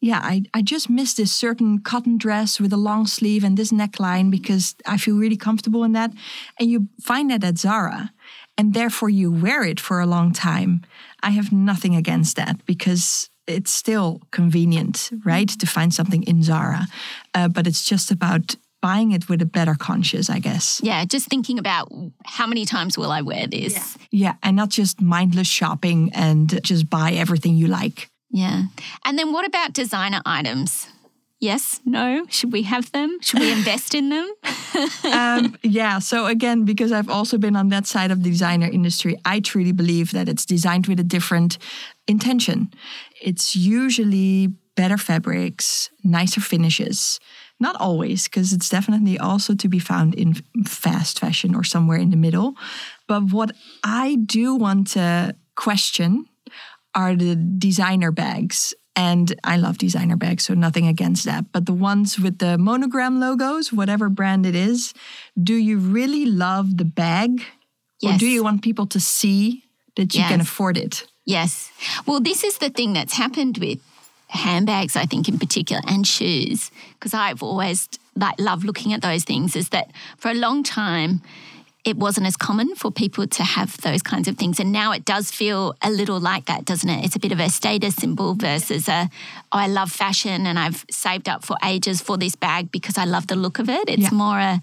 yeah, 0.00 0.20
I, 0.22 0.44
I 0.54 0.62
just 0.62 0.88
miss 0.88 1.14
this 1.14 1.30
certain 1.30 1.80
cotton 1.80 2.16
dress 2.16 2.58
with 2.58 2.72
a 2.72 2.78
long 2.78 3.06
sleeve 3.06 3.44
and 3.44 3.56
this 3.56 3.70
neckline 3.70 4.30
because 4.30 4.74
I 4.86 4.96
feel 4.96 5.16
really 5.16 5.36
comfortable 5.36 5.84
in 5.84 5.92
that. 5.92 6.10
And 6.58 6.70
you 6.70 6.88
find 7.00 7.30
that 7.30 7.44
at 7.44 7.58
Zara 7.58 8.10
and 8.56 8.72
therefore 8.72 9.10
you 9.10 9.30
wear 9.30 9.62
it 9.62 9.78
for 9.78 10.00
a 10.00 10.06
long 10.06 10.32
time. 10.32 10.82
I 11.22 11.30
have 11.30 11.52
nothing 11.52 11.96
against 11.96 12.36
that 12.36 12.64
because 12.64 13.28
it's 13.46 13.72
still 13.72 14.20
convenient, 14.30 15.10
right, 15.24 15.48
to 15.48 15.66
find 15.66 15.92
something 15.92 16.22
in 16.22 16.42
Zara. 16.42 16.86
Uh, 17.34 17.48
but 17.48 17.66
it's 17.66 17.84
just 17.84 18.10
about 18.10 18.56
buying 18.80 19.12
it 19.12 19.28
with 19.28 19.42
a 19.42 19.46
better 19.46 19.74
conscience, 19.74 20.30
I 20.30 20.38
guess. 20.38 20.80
Yeah, 20.82 21.04
just 21.04 21.28
thinking 21.28 21.58
about 21.58 21.92
how 22.24 22.46
many 22.46 22.64
times 22.64 22.96
will 22.96 23.10
I 23.10 23.20
wear 23.20 23.46
this? 23.46 23.74
Yeah, 23.74 23.84
yeah 24.10 24.34
and 24.42 24.56
not 24.56 24.70
just 24.70 25.00
mindless 25.00 25.48
shopping 25.48 26.10
and 26.14 26.62
just 26.64 26.88
buy 26.88 27.12
everything 27.12 27.56
you 27.56 27.66
like. 27.66 28.09
Yeah. 28.30 28.64
And 29.04 29.18
then 29.18 29.32
what 29.32 29.46
about 29.46 29.72
designer 29.72 30.22
items? 30.24 30.88
Yes, 31.40 31.80
no, 31.86 32.26
should 32.28 32.52
we 32.52 32.64
have 32.64 32.92
them? 32.92 33.18
Should 33.22 33.40
we 33.40 33.50
invest 33.58 33.94
in 33.94 34.10
them? 34.10 34.30
um, 35.12 35.56
yeah, 35.62 35.98
so 35.98 36.26
again, 36.26 36.64
because 36.64 36.92
I've 36.92 37.08
also 37.08 37.38
been 37.38 37.56
on 37.56 37.70
that 37.70 37.86
side 37.86 38.10
of 38.10 38.22
the 38.22 38.30
designer 38.30 38.68
industry, 38.68 39.16
I 39.24 39.40
truly 39.40 39.72
believe 39.72 40.12
that 40.12 40.28
it's 40.28 40.44
designed 40.44 40.86
with 40.86 41.00
a 41.00 41.04
different 41.04 41.56
intention. 42.06 42.72
It's 43.22 43.56
usually 43.56 44.48
better 44.76 44.98
fabrics, 44.98 45.90
nicer 46.04 46.42
finishes. 46.42 47.18
Not 47.58 47.76
always, 47.76 48.24
because 48.24 48.52
it's 48.52 48.68
definitely 48.68 49.18
also 49.18 49.54
to 49.54 49.68
be 49.68 49.78
found 49.78 50.14
in 50.14 50.34
fast 50.66 51.18
fashion 51.18 51.54
or 51.54 51.64
somewhere 51.64 51.98
in 51.98 52.10
the 52.10 52.16
middle. 52.16 52.54
But 53.06 53.32
what 53.32 53.52
I 53.84 54.16
do 54.16 54.54
want 54.54 54.88
to 54.88 55.36
question 55.56 56.26
are 56.94 57.14
the 57.14 57.36
designer 57.36 58.10
bags. 58.12 58.74
And 58.96 59.34
I 59.44 59.56
love 59.56 59.78
designer 59.78 60.16
bags, 60.16 60.44
so 60.44 60.54
nothing 60.54 60.86
against 60.86 61.24
that. 61.24 61.52
But 61.52 61.64
the 61.66 61.72
ones 61.72 62.18
with 62.18 62.38
the 62.38 62.58
monogram 62.58 63.20
logos, 63.20 63.72
whatever 63.72 64.08
brand 64.08 64.44
it 64.44 64.54
is, 64.54 64.92
do 65.40 65.54
you 65.54 65.78
really 65.78 66.26
love 66.26 66.76
the 66.76 66.84
bag? 66.84 67.42
Yes. 68.00 68.16
Or 68.16 68.18
do 68.18 68.26
you 68.26 68.42
want 68.42 68.62
people 68.62 68.86
to 68.88 69.00
see 69.00 69.64
that 69.96 70.14
you 70.14 70.20
yes. 70.20 70.30
can 70.30 70.40
afford 70.40 70.76
it? 70.76 71.06
Yes. 71.24 71.70
Well, 72.04 72.20
this 72.20 72.42
is 72.42 72.58
the 72.58 72.68
thing 72.68 72.92
that's 72.92 73.14
happened 73.14 73.58
with 73.58 73.78
handbags, 74.28 74.96
I 74.96 75.06
think, 75.06 75.28
in 75.28 75.38
particular, 75.38 75.82
and 75.86 76.06
shoes, 76.06 76.70
because 76.94 77.14
I've 77.14 77.42
always 77.42 77.88
like 78.16 78.38
love 78.40 78.64
looking 78.64 78.92
at 78.92 79.02
those 79.02 79.24
things, 79.24 79.54
is 79.54 79.68
that 79.68 79.92
for 80.16 80.30
a 80.30 80.34
long 80.34 80.62
time, 80.62 81.22
it 81.84 81.96
wasn't 81.96 82.26
as 82.26 82.36
common 82.36 82.74
for 82.74 82.90
people 82.90 83.26
to 83.26 83.42
have 83.42 83.76
those 83.78 84.02
kinds 84.02 84.28
of 84.28 84.36
things. 84.36 84.60
And 84.60 84.70
now 84.70 84.92
it 84.92 85.04
does 85.04 85.30
feel 85.30 85.74
a 85.82 85.90
little 85.90 86.20
like 86.20 86.44
that, 86.46 86.64
doesn't 86.64 86.88
it? 86.88 87.04
It's 87.04 87.16
a 87.16 87.18
bit 87.18 87.32
of 87.32 87.40
a 87.40 87.48
status 87.48 87.94
symbol 87.96 88.34
versus 88.34 88.88
a, 88.88 89.08
oh, 89.52 89.58
I 89.58 89.66
love 89.66 89.90
fashion 89.90 90.46
and 90.46 90.58
I've 90.58 90.84
saved 90.90 91.28
up 91.28 91.44
for 91.44 91.56
ages 91.64 92.02
for 92.02 92.18
this 92.18 92.36
bag 92.36 92.70
because 92.70 92.98
I 92.98 93.04
love 93.04 93.28
the 93.28 93.36
look 93.36 93.58
of 93.58 93.70
it. 93.70 93.88
It's 93.88 94.02
yeah. 94.02 94.10
more 94.12 94.38
a, 94.38 94.60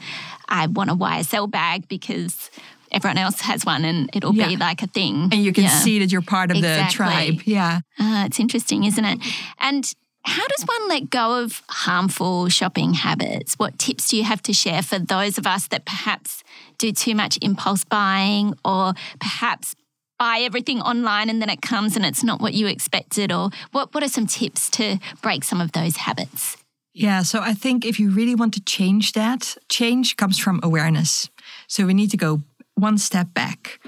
I 0.48 0.68
want 0.68 0.92
a 0.92 0.96
YSL 0.96 1.50
bag 1.50 1.88
because 1.88 2.52
everyone 2.92 3.18
else 3.18 3.42
has 3.42 3.66
one 3.66 3.84
and 3.84 4.10
it'll 4.14 4.36
yeah. 4.36 4.50
be 4.50 4.58
like 4.58 4.84
a 4.84 4.88
thing. 4.88 5.30
And 5.32 5.44
you 5.44 5.54
can 5.54 5.64
yeah. 5.64 5.80
see 5.80 6.00
that 6.00 6.12
you're 6.12 6.22
part 6.22 6.52
of 6.52 6.58
exactly. 6.58 6.86
the 6.86 6.94
tribe. 6.94 7.42
Yeah. 7.46 7.80
Uh, 8.00 8.26
it's 8.28 8.40
interesting, 8.40 8.84
isn't 8.84 9.04
it? 9.04 9.20
And 9.60 9.92
how 10.28 10.46
does 10.46 10.64
one 10.66 10.90
let 10.90 11.10
go 11.10 11.42
of 11.42 11.64
harmful 11.70 12.50
shopping 12.50 12.94
habits? 12.94 13.56
What 13.56 13.80
tips 13.80 14.10
do 14.10 14.18
you 14.18 14.26
have 14.26 14.42
to 14.44 14.54
share 14.54 14.84
for 14.84 15.00
those 15.00 15.38
of 15.38 15.48
us 15.48 15.68
that 15.68 15.86
perhaps 15.86 16.44
do 16.78 16.92
too 16.92 17.16
much 17.16 17.38
impulse 17.42 17.84
buying 17.84 18.54
or 18.64 18.94
perhaps 19.20 19.76
buy 20.20 20.40
everything 20.42 20.82
online 20.82 21.30
and 21.30 21.42
then 21.42 21.50
it 21.50 21.62
comes 21.62 21.96
and 21.96 22.06
it's 22.06 22.24
not 22.24 22.42
what 22.42 22.54
you 22.54 22.68
expected? 22.68 23.32
Or 23.32 23.50
what, 23.72 23.94
what 23.94 24.04
are 24.04 24.10
some 24.10 24.28
tips 24.28 24.70
to 24.72 24.98
break 25.22 25.44
some 25.44 25.62
of 25.62 25.72
those 25.74 25.98
habits? 25.98 26.58
Yeah, 26.94 27.22
so 27.22 27.42
I 27.42 27.54
think 27.54 27.86
if 27.86 28.00
you 28.00 28.10
really 28.10 28.34
want 28.34 28.56
to 28.56 28.64
change 28.64 29.14
that, 29.14 29.56
change 29.70 30.18
comes 30.18 30.40
from 30.40 30.60
awareness. 30.64 31.30
So 31.68 31.86
we 31.86 31.94
need 31.94 32.10
to 32.12 32.18
go 32.18 32.42
one 32.74 32.98
step 32.98 33.34
back. 33.34 33.80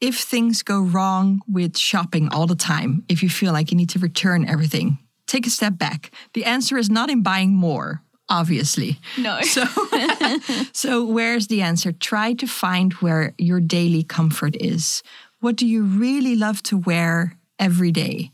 If 0.00 0.18
things 0.18 0.62
go 0.62 0.80
wrong 0.80 1.40
with 1.48 1.78
shopping 1.78 2.28
all 2.28 2.46
the 2.46 2.56
time, 2.56 3.04
if 3.08 3.22
you 3.22 3.30
feel 3.30 3.52
like 3.52 3.70
you 3.70 3.76
need 3.76 3.90
to 3.90 4.00
return 4.00 4.48
everything, 4.48 4.98
take 5.26 5.46
a 5.46 5.50
step 5.50 5.78
back. 5.78 6.10
The 6.34 6.44
answer 6.44 6.76
is 6.76 6.90
not 6.90 7.08
in 7.08 7.22
buying 7.22 7.54
more, 7.54 8.02
obviously. 8.28 8.98
No. 9.18 9.40
So, 9.44 9.64
so 10.72 11.04
where's 11.04 11.46
the 11.46 11.62
answer? 11.62 11.92
Try 11.92 12.34
to 12.34 12.46
find 12.46 12.92
where 12.94 13.34
your 13.38 13.60
daily 13.60 14.02
comfort 14.02 14.56
is. 14.60 15.02
What 15.40 15.56
do 15.56 15.66
you 15.66 15.84
really 15.84 16.36
love 16.36 16.62
to 16.64 16.76
wear 16.76 17.38
every 17.58 17.92
day? 17.92 18.32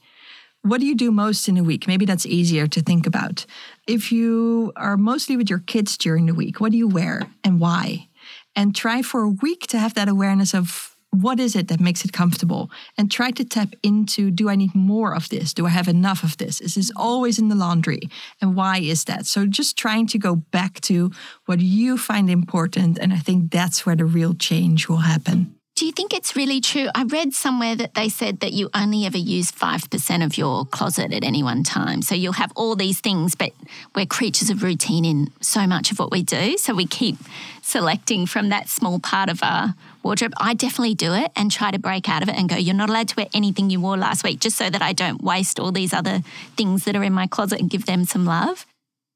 What 0.63 0.81
do 0.81 0.87
you 0.87 0.95
do 0.95 1.11
most 1.11 1.49
in 1.49 1.59
a 1.59 1.63
week? 1.63 1.87
Maybe 1.87 2.05
that's 2.05 2.27
easier 2.27 2.67
to 2.69 2.81
think 2.81 3.07
about. 3.07 3.47
If 3.87 4.13
you 4.13 4.73
are 4.77 4.97
mostly 4.97 5.37
with 5.37 5.51
your 5.51 5.59
kids 5.59 5.97
during 5.97 6.27
the 6.27 6.35
week, 6.35 6.61
what 6.61 6.73
do 6.73 6.79
you 6.79 6.89
wear 6.89 7.23
and 7.45 7.61
why? 7.61 8.09
and 8.55 8.75
try 8.75 9.03
for 9.03 9.23
a 9.23 9.29
week 9.29 9.67
to 9.69 9.79
have 9.79 9.95
that 9.95 10.09
awareness 10.09 10.55
of 10.55 10.92
what 11.13 11.39
is 11.39 11.55
it 11.55 11.69
that 11.69 11.79
makes 11.79 12.05
it 12.05 12.13
comfortable 12.13 12.71
and 12.97 13.11
try 13.11 13.31
to 13.31 13.45
tap 13.45 13.75
into 13.83 14.31
do 14.31 14.49
I 14.49 14.57
need 14.57 14.75
more 14.75 15.15
of 15.15 15.29
this? 15.29 15.53
Do 15.53 15.67
I 15.67 15.69
have 15.69 15.87
enough 15.87 16.25
of 16.25 16.39
this? 16.39 16.61
Is 16.61 16.75
this 16.75 16.91
always 16.97 17.39
in 17.39 17.49
the 17.49 17.55
laundry? 17.55 18.01
And 18.41 18.57
why 18.57 18.79
is 18.79 19.05
that? 19.05 19.27
So 19.27 19.47
just 19.47 19.77
trying 19.77 20.07
to 20.09 20.19
go 20.19 20.37
back 20.37 20.81
to 20.83 21.11
what 21.45 21.61
you 21.61 21.99
find 21.99 22.31
important. 22.31 22.99
And 22.99 23.13
I 23.13 23.19
think 23.19 23.51
that's 23.51 23.85
where 23.85 23.97
the 23.97 24.07
real 24.07 24.33
change 24.33 24.89
will 24.89 24.99
happen. 24.99 25.55
Do 25.75 25.87
you 25.87 25.93
think 25.93 26.15
it's 26.15 26.37
really 26.37 26.61
true? 26.61 26.89
I 26.95 27.05
read 27.05 27.33
somewhere 27.33 27.75
that 27.77 27.95
they 27.95 28.09
said 28.09 28.41
that 28.41 28.53
you 28.53 28.69
only 28.75 29.07
ever 29.07 29.17
use 29.17 29.51
5% 29.51 30.25
of 30.25 30.37
your 30.37 30.67
closet 30.67 31.13
at 31.15 31.25
any 31.25 31.43
one 31.43 31.63
time. 31.63 32.03
So 32.03 32.15
you'll 32.15 32.35
have 32.35 32.53
all 32.55 32.77
these 32.77 33.01
things, 33.01 33.35
but 33.35 33.53
we're 33.95 34.07
creatures 34.07 34.51
of 34.51 34.63
routine 34.63 35.05
in 35.05 35.29
so 35.41 35.67
much 35.67 35.91
of 35.91 35.99
what 35.99 36.11
we 36.11 36.23
do. 36.23 36.59
So 36.59 36.75
we 36.75 36.87
keep 36.87 37.17
selecting 37.63 38.27
from 38.27 38.51
that 38.51 38.69
small 38.69 38.99
part 38.99 39.31
of 39.31 39.43
our 39.43 39.75
wardrobe. 40.05 40.33
I 40.39 40.55
definitely 40.55 40.95
do 40.95 41.13
it 41.15 41.31
and 41.37 41.51
try 41.51 41.71
to 41.71 41.79
break 41.79 42.09
out 42.09 42.23
of 42.23 42.29
it 42.29 42.37
and 42.37 42.49
go, 42.49 42.57
you're 42.57 42.75
not 42.75 42.91
allowed 42.91 43.09
to 43.09 43.17
wear 43.17 43.29
anything 43.35 43.71
you 43.71 43.81
wore 43.81 43.97
last 43.97 44.25
week, 44.25 44.41
just 44.41 44.57
so 44.57 44.69
that 44.71 44.83
I 44.83 44.93
don't 44.93 45.23
waste 45.23 45.61
all 45.61 45.73
these 45.73 45.93
other 45.93 46.23
things 46.57 46.85
that 46.85 46.97
are 46.97 47.03
in 47.03 47.13
my 47.13 47.27
closet 47.27 47.61
and 47.61 47.71
give 47.71 47.87
them 47.87 48.05
some 48.05 48.25
love. 48.25 48.67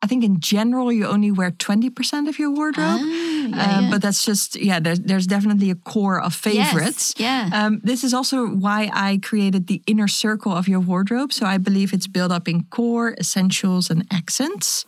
I 0.02 0.06
think 0.06 0.24
in 0.24 0.40
general 0.40 0.92
you 0.92 1.06
only 1.06 1.30
wear 1.32 1.50
20% 1.50 2.28
of 2.28 2.38
your 2.38 2.50
wardrobe. 2.50 3.00
Ah, 3.00 3.04
yeah, 3.04 3.44
um, 3.44 3.84
yeah. 3.84 3.90
But 3.90 4.02
that's 4.02 4.24
just, 4.24 4.54
yeah, 4.56 4.78
there's, 4.78 5.00
there's 5.00 5.26
definitely 5.26 5.70
a 5.70 5.74
core 5.74 6.20
of 6.20 6.34
favorites. 6.34 7.14
Yes, 7.16 7.50
yeah. 7.50 7.66
Um, 7.66 7.80
this 7.82 8.04
is 8.04 8.12
also 8.12 8.46
why 8.46 8.90
I 8.92 9.18
created 9.22 9.66
the 9.66 9.82
inner 9.86 10.06
circle 10.06 10.52
of 10.52 10.68
your 10.68 10.80
wardrobe. 10.80 11.32
So 11.32 11.46
I 11.46 11.58
believe 11.58 11.92
it's 11.92 12.06
built 12.06 12.30
up 12.30 12.46
in 12.46 12.64
core, 12.64 13.14
essentials, 13.18 13.90
and 13.90 14.06
accents. 14.12 14.84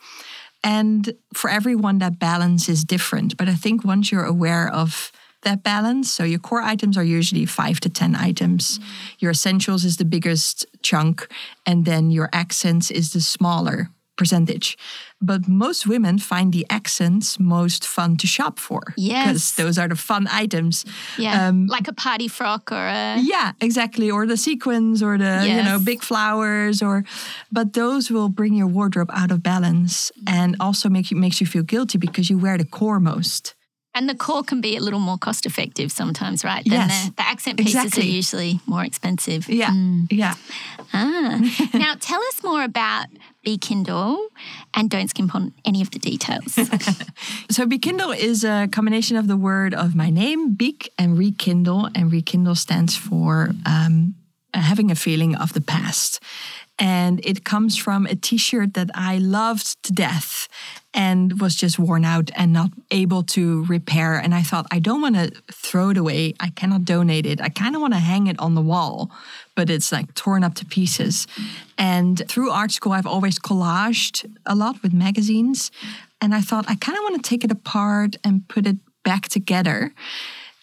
And 0.63 1.13
for 1.35 1.49
everyone, 1.49 1.99
that 1.99 2.19
balance 2.19 2.69
is 2.69 2.85
different. 2.85 3.37
But 3.37 3.49
I 3.49 3.55
think 3.55 3.85
once 3.85 4.13
you're 4.13 4.25
aware 4.25 4.69
of 4.73 5.11
that 5.43 5.63
balance, 5.63 6.11
so 6.11 6.25
your 6.25 6.39
core 6.39 6.63
items 6.63 6.97
are 6.97 7.05
usually 7.05 7.47
five 7.47 7.81
to 7.81 7.89
10 7.89 8.15
items, 8.17 8.79
mm-hmm. 8.79 8.91
your 9.19 9.31
essentials 9.31 9.85
is 9.85 9.97
the 9.97 10.05
biggest 10.05 10.67
chunk, 10.83 11.29
and 11.67 11.85
then 11.85 12.11
your 12.11 12.29
accents 12.33 12.91
is 12.91 13.13
the 13.13 13.21
smaller 13.21 13.91
percentage. 14.19 14.77
But 15.23 15.49
most 15.49 15.87
women 15.87 16.19
find 16.19 16.53
the 16.53 16.67
accents 16.69 17.39
most 17.39 17.87
fun 17.87 18.17
to 18.19 18.27
shop 18.27 18.59
for. 18.59 18.83
Yes. 18.97 19.27
Because 19.27 19.55
those 19.55 19.79
are 19.79 19.89
the 19.89 19.97
fun 19.97 20.27
items. 20.31 20.85
Yeah. 21.17 21.49
Um, 21.49 21.67
like 21.67 21.89
a 21.89 21.93
party 21.93 22.29
frock 22.29 22.71
or 22.71 22.87
a. 22.87 23.17
Yeah, 23.21 23.53
exactly. 23.61 24.11
Or 24.11 24.27
the 24.27 24.37
sequins 24.37 25.03
or 25.03 25.17
the, 25.17 25.25
yes. 25.25 25.47
you 25.47 25.63
know, 25.63 25.79
big 25.79 26.03
flowers 26.03 26.83
or. 26.83 27.05
But 27.51 27.73
those 27.73 28.11
will 28.11 28.29
bring 28.29 28.55
your 28.55 28.67
wardrobe 28.67 29.11
out 29.15 29.31
of 29.31 29.43
balance 29.43 30.13
and 30.27 30.57
also 30.61 30.89
make 30.89 31.11
you 31.11 31.17
makes 31.17 31.41
you 31.41 31.47
feel 31.47 31.63
guilty 31.63 31.97
because 31.99 32.29
you 32.29 32.39
wear 32.39 32.59
the 32.59 32.65
core 32.65 33.01
most. 33.01 33.55
And 33.99 34.09
the 34.09 34.15
core 34.15 34.45
can 34.45 34.61
be 34.61 34.77
a 34.77 34.81
little 34.81 35.01
more 35.01 35.19
cost 35.19 35.45
effective 35.45 35.91
sometimes, 35.91 36.45
right? 36.45 36.63
Than 36.65 36.89
yes, 36.89 37.07
the, 37.07 37.15
the 37.17 37.23
accent 37.27 37.59
pieces 37.59 37.75
exactly. 37.75 38.05
are 38.05 38.07
usually 38.07 38.61
more 38.65 38.85
expensive. 38.85 39.49
Yeah. 39.49 39.73
Mm. 39.73 40.07
Yeah. 40.13 40.35
Ah. 40.93 41.41
now 41.75 41.95
tell 41.99 42.21
us 42.21 42.45
more 42.45 42.63
about 42.63 43.07
Be 43.43 43.59
Kindle 43.59 44.29
and 44.73 44.89
don't 44.89 45.09
skimp 45.09 45.35
on 45.35 45.53
any 45.65 45.83
of 45.83 45.91
the 45.91 45.99
details. 45.99 46.53
so 47.51 47.67
Biekindle 47.67 48.17
is 48.17 48.45
a 48.45 48.69
combination 48.71 49.17
of 49.17 49.27
the 49.27 49.37
word 49.37 49.75
of 49.75 49.97
my 49.97 50.11
name, 50.11 50.55
Biek, 50.55 50.87
and 50.97 51.19
rekindle. 51.19 51.91
And 51.93 52.13
rekindle 52.13 52.55
stands 52.55 52.95
for 52.95 53.51
um, 53.67 54.15
having 54.55 54.93
a 54.93 54.95
feeling 54.95 55.35
of 55.35 55.55
the 55.55 55.61
past 55.61 56.23
and 56.79 57.25
it 57.25 57.45
comes 57.45 57.77
from 57.77 58.07
a 58.07 58.15
t-shirt 58.15 58.75
that 58.75 58.91
I 58.95 59.19
loved 59.19 59.83
to 59.85 59.93
death 59.93 60.49
and 60.95 61.41
was 61.41 61.55
just 61.55 61.79
worn 61.79 62.05
out 62.05 62.31
and 62.37 62.53
not 62.53 62.71
able 62.91 63.23
to 63.23 63.65
repair. 63.67 64.15
And 64.15 64.35
I 64.35 64.43
thought 64.43 64.67
I 64.71 64.79
don't 64.79 65.01
want 65.01 65.17
to 65.17 65.33
throw 65.53 65.91
it 65.91 65.97
away. 65.97 66.35
I 66.41 66.51
cannot 66.51 66.85
donate 66.85 67.27
it. 67.27 67.41
I 67.41 67.49
kind 67.49 67.75
of 67.75 67.81
want 67.81 67.95
to 67.95 68.01
hang 68.01 68.27
it 68.27 68.39
on 68.39 68.55
the 68.55 68.63
wall 68.63 69.11
but 69.59 69.69
it's 69.69 69.91
like 69.91 70.15
torn 70.15 70.45
up 70.45 70.55
to 70.55 70.65
pieces. 70.65 71.27
And 71.77 72.23
through 72.29 72.53
art 72.53 72.71
school 72.71 72.93
I've 72.93 73.09
always 73.09 73.41
collaged 73.41 74.25
a 74.47 74.55
lot 74.55 74.81
with 74.85 74.93
magazines. 74.93 75.73
And 76.21 76.33
I 76.33 76.41
thought 76.41 76.67
I 76.69 76.77
kind 76.77 76.97
of 76.97 77.03
want 77.03 77.17
to 77.17 77.29
take 77.29 77.43
it 77.43 77.51
apart 77.51 78.15
and 78.23 78.47
put 78.47 78.69
it 78.69 78.77
back 79.03 79.29
together 79.29 79.93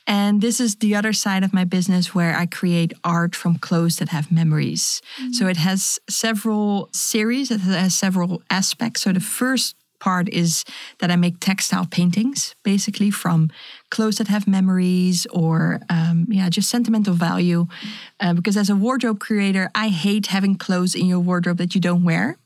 and 0.07 0.41
this 0.41 0.59
is 0.59 0.75
the 0.75 0.95
other 0.95 1.13
side 1.13 1.43
of 1.43 1.53
my 1.53 1.63
business 1.63 2.13
where 2.13 2.35
I 2.35 2.45
create 2.45 2.93
art 3.03 3.35
from 3.35 3.57
clothes 3.57 3.97
that 3.97 4.09
have 4.09 4.31
memories. 4.31 5.01
Mm-hmm. 5.19 5.33
So 5.33 5.47
it 5.47 5.57
has 5.57 5.99
several 6.09 6.89
series, 6.91 7.51
it 7.51 7.61
has 7.61 7.95
several 7.95 8.41
aspects. 8.49 9.01
So 9.01 9.11
the 9.11 9.19
first 9.19 9.75
part 9.99 10.29
is 10.29 10.63
that 10.99 11.09
I 11.09 11.15
make 11.15 11.39
textile 11.39 11.85
paintings, 11.85 12.53
basically 12.63 13.09
from 13.09 13.49
clothes 13.89 14.17
that 14.17 14.27
have 14.27 14.47
memories 14.47 15.25
or 15.31 15.79
um, 15.89 16.27
yeah, 16.29 16.49
just 16.49 16.69
sentimental 16.69 17.15
value. 17.15 17.65
Uh, 18.19 18.33
because 18.33 18.57
as 18.57 18.69
a 18.69 18.75
wardrobe 18.75 19.19
creator, 19.19 19.71
I 19.73 19.87
hate 19.87 20.27
having 20.27 20.55
clothes 20.55 20.93
in 20.93 21.07
your 21.07 21.19
wardrobe 21.19 21.57
that 21.57 21.73
you 21.73 21.81
don't 21.81 22.03
wear. 22.03 22.37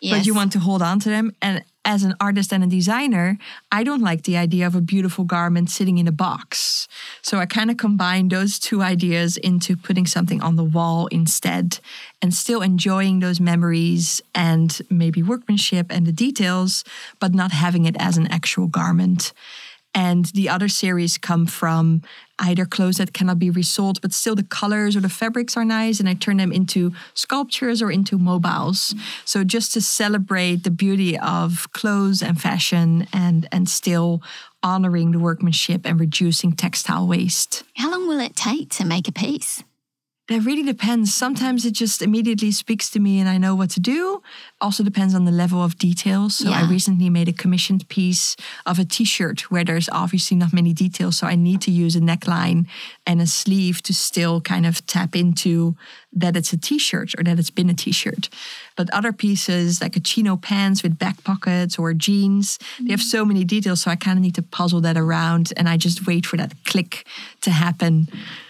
Yes. 0.00 0.18
But 0.18 0.26
you 0.26 0.34
want 0.34 0.52
to 0.52 0.58
hold 0.58 0.82
on 0.82 1.00
to 1.00 1.08
them. 1.08 1.34
And 1.42 1.64
as 1.84 2.02
an 2.02 2.14
artist 2.20 2.52
and 2.52 2.62
a 2.62 2.66
designer, 2.66 3.38
I 3.72 3.82
don't 3.82 4.02
like 4.02 4.24
the 4.24 4.36
idea 4.36 4.66
of 4.66 4.74
a 4.74 4.80
beautiful 4.80 5.24
garment 5.24 5.70
sitting 5.70 5.96
in 5.96 6.06
a 6.06 6.12
box. 6.12 6.86
So 7.22 7.38
I 7.38 7.46
kind 7.46 7.70
of 7.70 7.78
combine 7.78 8.28
those 8.28 8.58
two 8.58 8.82
ideas 8.82 9.38
into 9.38 9.74
putting 9.74 10.06
something 10.06 10.42
on 10.42 10.56
the 10.56 10.64
wall 10.64 11.06
instead 11.06 11.78
and 12.20 12.34
still 12.34 12.60
enjoying 12.60 13.20
those 13.20 13.40
memories 13.40 14.20
and 14.34 14.78
maybe 14.90 15.22
workmanship 15.22 15.86
and 15.88 16.06
the 16.06 16.12
details, 16.12 16.84
but 17.20 17.34
not 17.34 17.52
having 17.52 17.86
it 17.86 17.96
as 17.98 18.18
an 18.18 18.26
actual 18.26 18.66
garment. 18.66 19.32
And 19.98 20.26
the 20.26 20.48
other 20.48 20.68
series 20.68 21.18
come 21.18 21.44
from 21.46 22.02
either 22.38 22.64
clothes 22.64 22.98
that 22.98 23.12
cannot 23.12 23.40
be 23.40 23.50
resold, 23.50 24.00
but 24.00 24.12
still 24.12 24.36
the 24.36 24.44
colors 24.44 24.94
or 24.94 25.00
the 25.00 25.08
fabrics 25.08 25.56
are 25.56 25.64
nice. 25.64 25.98
And 25.98 26.08
I 26.08 26.14
turn 26.14 26.36
them 26.36 26.52
into 26.52 26.92
sculptures 27.14 27.82
or 27.82 27.90
into 27.90 28.16
mobiles. 28.16 28.94
So 29.24 29.42
just 29.42 29.72
to 29.72 29.80
celebrate 29.80 30.62
the 30.62 30.70
beauty 30.70 31.18
of 31.18 31.66
clothes 31.72 32.22
and 32.22 32.40
fashion 32.40 33.08
and, 33.12 33.48
and 33.50 33.68
still 33.68 34.22
honoring 34.62 35.10
the 35.10 35.18
workmanship 35.18 35.80
and 35.84 35.98
reducing 35.98 36.52
textile 36.52 37.08
waste. 37.08 37.64
How 37.74 37.90
long 37.90 38.06
will 38.06 38.20
it 38.20 38.36
take 38.36 38.70
to 38.76 38.84
make 38.84 39.08
a 39.08 39.12
piece? 39.12 39.64
That 40.28 40.44
really 40.44 40.62
depends. 40.62 41.14
Sometimes 41.14 41.64
it 41.64 41.70
just 41.70 42.02
immediately 42.02 42.52
speaks 42.52 42.90
to 42.90 43.00
me 43.00 43.18
and 43.18 43.30
I 43.30 43.38
know 43.38 43.54
what 43.54 43.70
to 43.70 43.80
do. 43.80 44.22
Also 44.60 44.84
depends 44.84 45.14
on 45.14 45.24
the 45.24 45.30
level 45.30 45.64
of 45.64 45.78
details. 45.78 46.36
So 46.36 46.50
yeah. 46.50 46.60
I 46.60 46.70
recently 46.70 47.08
made 47.08 47.28
a 47.28 47.32
commissioned 47.32 47.88
piece 47.88 48.36
of 48.66 48.78
a 48.78 48.84
t-shirt 48.84 49.50
where 49.50 49.64
there's 49.64 49.88
obviously 49.88 50.36
not 50.36 50.52
many 50.52 50.74
details. 50.74 51.16
So 51.16 51.26
I 51.26 51.34
need 51.34 51.62
to 51.62 51.70
use 51.70 51.96
a 51.96 52.00
neckline 52.00 52.66
and 53.06 53.22
a 53.22 53.26
sleeve 53.26 53.82
to 53.84 53.94
still 53.94 54.42
kind 54.42 54.66
of 54.66 54.86
tap 54.86 55.16
into 55.16 55.76
that 56.12 56.36
it's 56.36 56.52
a 56.52 56.58
t-shirt 56.58 57.18
or 57.18 57.24
that 57.24 57.38
it's 57.38 57.50
been 57.50 57.70
a 57.70 57.74
t-shirt. 57.74 58.28
But 58.76 58.90
other 58.92 59.12
pieces 59.14 59.80
like 59.80 59.96
a 59.96 60.00
chino 60.00 60.36
pants 60.36 60.82
with 60.82 60.98
back 60.98 61.24
pockets 61.24 61.78
or 61.78 61.94
jeans, 61.94 62.58
mm-hmm. 62.58 62.86
they 62.86 62.90
have 62.90 63.00
so 63.00 63.24
many 63.24 63.44
details. 63.44 63.80
So 63.80 63.90
I 63.90 63.96
kind 63.96 64.18
of 64.18 64.22
need 64.22 64.34
to 64.34 64.42
puzzle 64.42 64.82
that 64.82 64.98
around 64.98 65.54
and 65.56 65.70
I 65.70 65.78
just 65.78 66.06
wait 66.06 66.26
for 66.26 66.36
that 66.36 66.52
click 66.66 67.06
to 67.40 67.50
happen. 67.50 68.08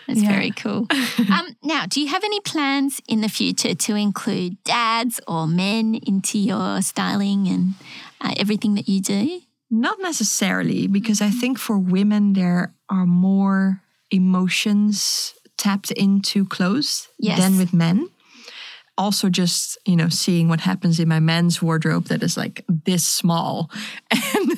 That's 0.09 0.23
yeah. 0.23 0.33
very 0.33 0.51
cool. 0.51 0.87
um, 1.31 1.57
now, 1.62 1.85
do 1.87 2.01
you 2.01 2.09
have 2.09 2.25
any 2.25 2.40
plans 2.40 3.01
in 3.07 3.21
the 3.21 3.29
future 3.29 3.75
to 3.75 3.94
include 3.94 4.62
dads 4.64 5.21
or 5.29 5.47
men 5.47 5.94
into 6.07 6.38
your 6.38 6.81
styling 6.81 7.47
and 7.47 7.75
uh, 8.21 8.33
everything 8.38 8.75
that 8.75 8.88
you 8.88 9.01
do? 9.03 9.40
Not 9.71 9.99
necessarily, 10.01 10.87
because 10.87 11.21
I 11.21 11.29
think 11.29 11.59
for 11.59 11.79
women, 11.79 12.33
there 12.33 12.73
are 12.88 13.05
more 13.05 13.83
emotions 14.11 15.35
tapped 15.59 15.90
into 15.90 16.47
clothes 16.47 17.09
yes. 17.18 17.38
than 17.38 17.59
with 17.59 17.75
men 17.75 18.09
also 18.98 19.30
just 19.30 19.78
you 19.87 19.96
know 19.96 20.08
seeing 20.08 20.48
what 20.48 20.61
happens 20.61 20.98
in 20.98 21.08
my 21.08 21.20
men's 21.20 21.62
wardrobe 21.62 22.06
that 22.06 22.22
is 22.22 22.37
like 22.37 22.64
this 22.68 23.06
small 23.06 23.70
and 24.11 24.50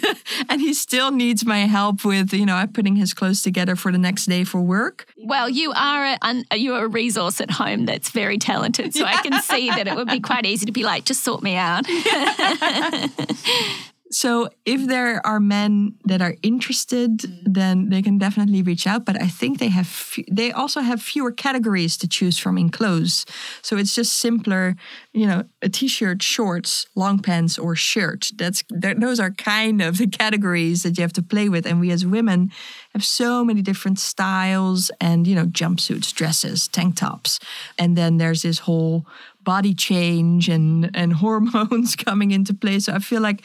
and 0.48 0.60
he 0.60 0.72
still 0.72 1.12
needs 1.12 1.44
my 1.44 1.60
help 1.60 2.04
with 2.04 2.32
you 2.32 2.46
know 2.46 2.66
putting 2.72 2.96
his 2.96 3.12
clothes 3.12 3.42
together 3.42 3.76
for 3.76 3.92
the 3.92 3.98
next 3.98 4.26
day 4.26 4.42
for 4.42 4.60
work 4.60 5.06
well 5.18 5.48
you 5.48 5.72
are 5.72 6.16
a, 6.22 6.56
you 6.56 6.74
are 6.74 6.86
a 6.86 6.88
resource 6.88 7.40
at 7.40 7.50
home 7.50 7.84
that's 7.84 8.10
very 8.10 8.38
talented 8.38 8.94
so 8.94 9.04
yeah. 9.04 9.14
i 9.14 9.22
can 9.22 9.40
see 9.42 9.68
that 9.68 9.86
it 9.86 9.94
would 9.94 10.08
be 10.08 10.20
quite 10.20 10.46
easy 10.46 10.66
to 10.66 10.72
be 10.72 10.82
like 10.82 11.04
just 11.04 11.22
sort 11.22 11.42
me 11.42 11.56
out 11.56 11.84
So 14.12 14.48
if 14.64 14.88
there 14.88 15.24
are 15.24 15.38
men 15.38 15.94
that 16.04 16.20
are 16.20 16.34
interested, 16.42 17.18
mm. 17.18 17.42
then 17.44 17.90
they 17.90 18.02
can 18.02 18.18
definitely 18.18 18.62
reach 18.62 18.86
out. 18.86 19.04
But 19.04 19.20
I 19.20 19.28
think 19.28 19.58
they 19.58 19.68
have 19.68 20.14
they 20.30 20.50
also 20.50 20.80
have 20.80 21.00
fewer 21.00 21.30
categories 21.30 21.96
to 21.98 22.08
choose 22.08 22.36
from 22.36 22.58
in 22.58 22.70
clothes. 22.70 23.24
So 23.62 23.76
it's 23.76 23.94
just 23.94 24.16
simpler, 24.16 24.74
you 25.12 25.26
know, 25.26 25.44
a 25.62 25.68
t-shirt, 25.68 26.22
shorts, 26.22 26.86
long 26.96 27.20
pants, 27.20 27.56
or 27.58 27.76
shirt. 27.76 28.32
That's 28.34 28.64
that, 28.70 29.00
those 29.00 29.20
are 29.20 29.30
kind 29.30 29.80
of 29.80 29.98
the 29.98 30.08
categories 30.08 30.82
that 30.82 30.98
you 30.98 31.02
have 31.02 31.12
to 31.12 31.22
play 31.22 31.48
with. 31.48 31.64
And 31.64 31.78
we 31.78 31.92
as 31.92 32.04
women 32.04 32.50
have 32.94 33.04
so 33.04 33.44
many 33.44 33.62
different 33.62 34.00
styles 34.00 34.90
and 35.00 35.26
you 35.26 35.36
know 35.36 35.46
jumpsuits, 35.46 36.12
dresses, 36.12 36.66
tank 36.66 36.96
tops, 36.96 37.38
and 37.78 37.96
then 37.96 38.16
there's 38.16 38.42
this 38.42 38.60
whole 38.60 39.06
body 39.42 39.72
change 39.72 40.48
and 40.48 40.90
and 40.94 41.12
hormones 41.22 41.94
coming 41.94 42.32
into 42.32 42.54
play. 42.54 42.80
So 42.80 42.92
I 42.92 42.98
feel 42.98 43.20
like 43.20 43.44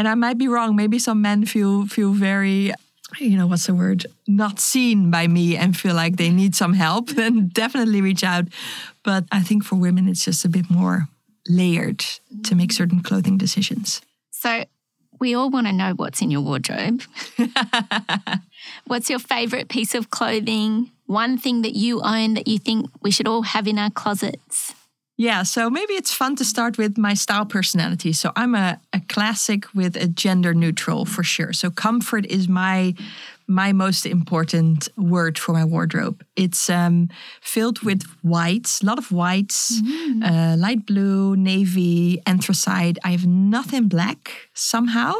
and 0.00 0.08
I 0.08 0.14
might 0.14 0.38
be 0.38 0.48
wrong. 0.48 0.76
Maybe 0.76 0.98
some 0.98 1.20
men 1.20 1.44
feel 1.44 1.86
feel 1.86 2.14
very 2.14 2.72
you 3.18 3.36
know, 3.36 3.46
what's 3.46 3.66
the 3.66 3.74
word? 3.74 4.06
Not 4.26 4.58
seen 4.58 5.10
by 5.10 5.26
me 5.26 5.56
and 5.56 5.76
feel 5.76 5.94
like 5.94 6.16
they 6.16 6.30
need 6.30 6.54
some 6.54 6.72
help, 6.72 7.10
then 7.20 7.48
definitely 7.48 8.00
reach 8.00 8.24
out. 8.24 8.46
But 9.02 9.24
I 9.30 9.42
think 9.42 9.62
for 9.62 9.76
women, 9.76 10.08
it's 10.08 10.24
just 10.24 10.44
a 10.46 10.48
bit 10.48 10.70
more 10.70 11.08
layered 11.46 12.02
to 12.44 12.54
make 12.54 12.72
certain 12.72 13.02
clothing 13.02 13.36
decisions. 13.36 14.00
So 14.30 14.64
we 15.18 15.34
all 15.34 15.50
want 15.50 15.66
to 15.66 15.72
know 15.72 15.92
what's 15.94 16.22
in 16.22 16.30
your 16.30 16.40
wardrobe. 16.40 17.02
what's 18.86 19.10
your 19.10 19.18
favorite 19.18 19.68
piece 19.68 19.94
of 19.94 20.08
clothing? 20.08 20.90
One 21.04 21.36
thing 21.36 21.60
that 21.60 21.74
you 21.74 22.00
own 22.00 22.34
that 22.34 22.48
you 22.48 22.58
think 22.58 22.88
we 23.02 23.10
should 23.10 23.28
all 23.28 23.42
have 23.42 23.66
in 23.66 23.78
our 23.78 23.90
closets? 23.90 24.74
Yeah, 25.20 25.42
so 25.42 25.68
maybe 25.68 25.92
it's 25.92 26.14
fun 26.14 26.34
to 26.36 26.46
start 26.46 26.78
with 26.78 26.96
my 26.96 27.12
style 27.12 27.44
personality. 27.44 28.14
So 28.14 28.32
I'm 28.36 28.54
a, 28.54 28.80
a 28.94 29.00
classic 29.10 29.66
with 29.74 29.94
a 29.94 30.08
gender 30.08 30.54
neutral 30.54 31.04
for 31.04 31.22
sure. 31.22 31.52
So 31.52 31.70
comfort 31.70 32.24
is 32.24 32.48
my 32.48 32.94
my 33.46 33.72
most 33.72 34.06
important 34.06 34.88
word 34.96 35.38
for 35.38 35.52
my 35.52 35.64
wardrobe. 35.64 36.24
It's 36.36 36.70
um, 36.70 37.08
filled 37.42 37.80
with 37.82 38.02
whites, 38.22 38.80
a 38.80 38.86
lot 38.86 38.96
of 38.96 39.12
whites, 39.12 39.78
mm. 39.82 40.22
uh, 40.24 40.56
light 40.56 40.86
blue, 40.86 41.36
navy, 41.36 42.22
anthracite. 42.24 42.96
I 43.04 43.10
have 43.10 43.26
nothing 43.26 43.88
black 43.88 44.48
somehow. 44.54 45.14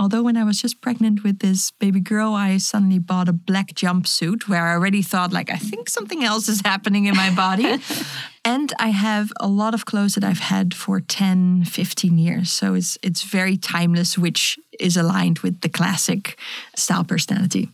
Although 0.00 0.22
when 0.22 0.36
I 0.36 0.44
was 0.44 0.62
just 0.62 0.80
pregnant 0.80 1.24
with 1.24 1.40
this 1.40 1.72
baby 1.72 1.98
girl, 1.98 2.32
I 2.32 2.58
suddenly 2.58 3.00
bought 3.00 3.28
a 3.28 3.32
black 3.32 3.74
jumpsuit 3.74 4.46
where 4.46 4.64
I 4.64 4.72
already 4.74 5.02
thought 5.02 5.32
like 5.32 5.50
I 5.50 5.56
think 5.56 5.88
something 5.88 6.22
else 6.22 6.48
is 6.48 6.60
happening 6.64 7.06
in 7.06 7.16
my 7.16 7.34
body. 7.34 7.82
and 8.44 8.72
I 8.78 8.90
have 8.90 9.32
a 9.40 9.48
lot 9.48 9.74
of 9.74 9.86
clothes 9.86 10.14
that 10.14 10.22
I've 10.22 10.38
had 10.38 10.72
for 10.72 11.00
10, 11.00 11.64
15 11.64 12.16
years. 12.16 12.52
So 12.52 12.74
it's 12.74 12.96
it's 13.02 13.24
very 13.24 13.56
timeless, 13.56 14.16
which 14.16 14.56
is 14.78 14.96
aligned 14.96 15.40
with 15.40 15.62
the 15.62 15.68
classic 15.68 16.38
style 16.76 17.04
personality. 17.04 17.68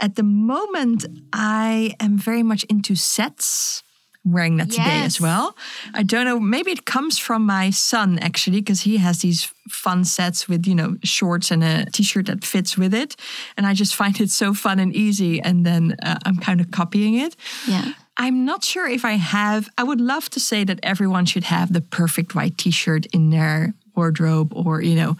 At 0.00 0.16
the 0.16 0.22
moment, 0.22 1.04
I 1.32 1.94
am 2.00 2.16
very 2.16 2.42
much 2.42 2.64
into 2.64 2.96
sets 2.96 3.83
wearing 4.24 4.56
that 4.56 4.70
today 4.70 5.02
as 5.02 5.20
well. 5.20 5.56
I 5.92 6.02
don't 6.02 6.24
know, 6.24 6.40
maybe 6.40 6.70
it 6.70 6.86
comes 6.86 7.18
from 7.18 7.44
my 7.44 7.70
son 7.70 8.18
actually, 8.20 8.60
because 8.60 8.82
he 8.82 8.96
has 8.96 9.20
these 9.20 9.52
fun 9.68 10.04
sets 10.04 10.48
with, 10.48 10.66
you 10.66 10.74
know, 10.74 10.96
shorts 11.02 11.50
and 11.50 11.62
a 11.62 11.84
t 11.86 12.02
shirt 12.02 12.26
that 12.26 12.44
fits 12.44 12.78
with 12.78 12.94
it. 12.94 13.16
And 13.56 13.66
I 13.66 13.74
just 13.74 13.94
find 14.02 14.20
it 14.20 14.30
so 14.30 14.54
fun 14.54 14.78
and 14.78 14.94
easy. 14.94 15.40
And 15.40 15.66
then 15.66 15.96
uh, 16.02 16.18
I'm 16.24 16.36
kind 16.36 16.60
of 16.60 16.70
copying 16.70 17.14
it. 17.14 17.36
Yeah. 17.68 17.92
I'm 18.16 18.44
not 18.44 18.62
sure 18.62 18.88
if 18.88 19.04
I 19.04 19.12
have, 19.12 19.68
I 19.76 19.82
would 19.82 20.00
love 20.00 20.30
to 20.30 20.40
say 20.40 20.62
that 20.64 20.78
everyone 20.82 21.26
should 21.26 21.44
have 21.44 21.72
the 21.72 21.80
perfect 21.80 22.34
white 22.34 22.56
t 22.56 22.70
shirt 22.70 23.06
in 23.06 23.30
their 23.30 23.74
wardrobe 23.96 24.52
or, 24.54 24.80
you 24.80 24.94
know, 24.94 25.16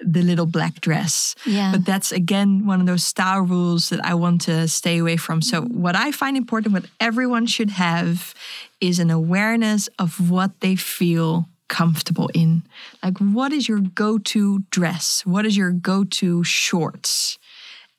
the 0.00 0.22
little 0.22 0.46
black 0.46 0.80
dress. 0.80 1.34
Yeah. 1.44 1.72
But 1.72 1.84
that's 1.84 2.12
again 2.12 2.66
one 2.66 2.80
of 2.80 2.86
those 2.86 3.04
style 3.04 3.42
rules 3.42 3.88
that 3.90 4.04
I 4.04 4.14
want 4.14 4.42
to 4.42 4.66
stay 4.68 4.98
away 4.98 5.16
from. 5.16 5.42
So 5.42 5.62
mm-hmm. 5.62 5.80
what 5.80 5.96
I 5.96 6.12
find 6.12 6.36
important, 6.36 6.74
what 6.74 6.86
everyone 6.98 7.46
should 7.46 7.70
have, 7.70 8.34
is 8.80 8.98
an 8.98 9.10
awareness 9.10 9.88
of 9.98 10.30
what 10.30 10.60
they 10.60 10.76
feel 10.76 11.48
comfortable 11.68 12.30
in. 12.34 12.62
Like 13.02 13.18
what 13.18 13.52
is 13.52 13.68
your 13.68 13.80
go-to 13.80 14.60
dress? 14.70 15.24
What 15.24 15.46
is 15.46 15.56
your 15.56 15.70
go-to 15.70 16.42
shorts? 16.44 17.38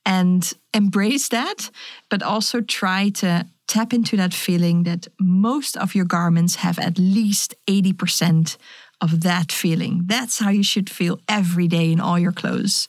And 0.05 0.51
embrace 0.73 1.29
that, 1.29 1.69
but 2.09 2.23
also 2.23 2.59
try 2.61 3.09
to 3.09 3.45
tap 3.67 3.93
into 3.93 4.17
that 4.17 4.33
feeling 4.33 4.83
that 4.83 5.07
most 5.19 5.77
of 5.77 5.95
your 5.95 6.03
garments 6.05 6.55
have 6.55 6.77
at 6.79 6.97
least 6.97 7.55
80% 7.67 8.57
of 9.01 9.21
that 9.21 9.51
feeling. 9.51 10.03
That's 10.05 10.39
how 10.39 10.49
you 10.49 10.63
should 10.63 10.89
feel 10.89 11.19
every 11.27 11.67
day 11.67 11.91
in 11.91 11.99
all 11.99 12.19
your 12.19 12.31
clothes. 12.31 12.87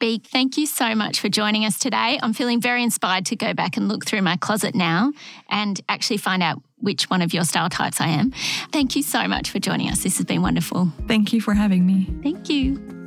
Biek, 0.00 0.26
thank 0.26 0.56
you 0.56 0.66
so 0.66 0.94
much 0.94 1.18
for 1.18 1.28
joining 1.28 1.64
us 1.64 1.76
today. 1.76 2.20
I'm 2.22 2.32
feeling 2.32 2.60
very 2.60 2.84
inspired 2.84 3.26
to 3.26 3.36
go 3.36 3.52
back 3.52 3.76
and 3.76 3.88
look 3.88 4.06
through 4.06 4.22
my 4.22 4.36
closet 4.36 4.74
now 4.74 5.12
and 5.50 5.80
actually 5.88 6.18
find 6.18 6.40
out 6.40 6.62
which 6.76 7.10
one 7.10 7.20
of 7.20 7.34
your 7.34 7.42
style 7.42 7.68
types 7.68 8.00
I 8.00 8.08
am. 8.08 8.30
Thank 8.70 8.94
you 8.94 9.02
so 9.02 9.26
much 9.26 9.50
for 9.50 9.58
joining 9.58 9.88
us. 9.88 10.04
This 10.04 10.18
has 10.18 10.26
been 10.26 10.42
wonderful. 10.42 10.92
Thank 11.08 11.32
you 11.32 11.40
for 11.40 11.54
having 11.54 11.84
me. 11.84 12.08
Thank 12.22 12.48
you. 12.48 12.97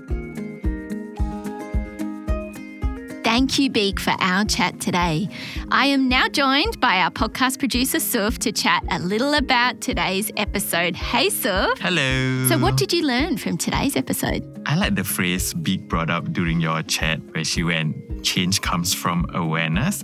Thank 3.32 3.58
you, 3.58 3.70
Biek, 3.72 3.98
for 3.98 4.14
our 4.20 4.44
chat 4.44 4.82
today. 4.82 5.30
I 5.72 5.86
am 5.86 6.10
now 6.10 6.28
joined 6.28 6.82
by 6.82 6.98
our 6.98 7.10
podcast 7.10 7.60
producer, 7.60 8.02
Suf, 8.02 8.38
to 8.40 8.52
chat 8.52 8.84
a 8.92 9.00
little 9.00 9.36
about 9.36 9.80
today's 9.80 10.30
episode. 10.36 10.98
Hey, 10.98 11.30
Suf. 11.30 11.80
Hello. 11.80 12.48
So, 12.50 12.58
what 12.58 12.76
did 12.76 12.92
you 12.92 13.08
learn 13.08 13.38
from 13.38 13.58
today's 13.58 13.96
episode? 13.96 14.44
I 14.66 14.76
like 14.76 14.96
the 14.96 15.06
phrase 15.06 15.54
Biek 15.54 15.88
brought 15.88 16.10
up 16.10 16.34
during 16.34 16.60
your 16.60 16.84
chat, 16.84 17.22
where 17.34 17.46
she 17.46 17.64
went, 17.64 18.22
change 18.22 18.60
comes 18.60 18.94
from 18.94 19.26
awareness. 19.34 20.04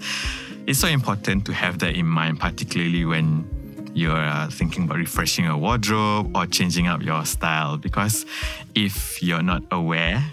It's 0.66 0.80
so 0.80 0.88
important 0.88 1.46
to 1.48 1.54
have 1.54 1.80
that 1.80 1.98
in 1.98 2.06
mind, 2.06 2.40
particularly 2.40 3.04
when 3.04 3.92
you're 3.94 4.16
uh, 4.16 4.48
thinking 4.50 4.86
about 4.86 5.00
refreshing 5.00 5.44
your 5.44 5.58
wardrobe 5.58 6.34
or 6.34 6.46
changing 6.46 6.88
up 6.88 7.02
your 7.02 7.26
style, 7.26 7.78
because 7.78 8.26
if 8.74 9.22
you're 9.22 9.44
not 9.44 9.64
aware, 9.70 10.24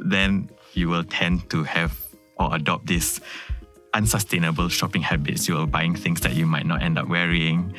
then 0.00 0.50
you 0.72 0.88
will 0.88 1.04
tend 1.04 1.48
to 1.50 1.62
have 1.62 2.03
or 2.36 2.54
adopt 2.54 2.86
these 2.86 3.20
unsustainable 3.92 4.68
shopping 4.68 5.02
habits. 5.02 5.48
You're 5.48 5.66
buying 5.66 5.94
things 5.94 6.20
that 6.20 6.34
you 6.34 6.46
might 6.46 6.66
not 6.66 6.82
end 6.82 6.98
up 6.98 7.08
wearing 7.08 7.74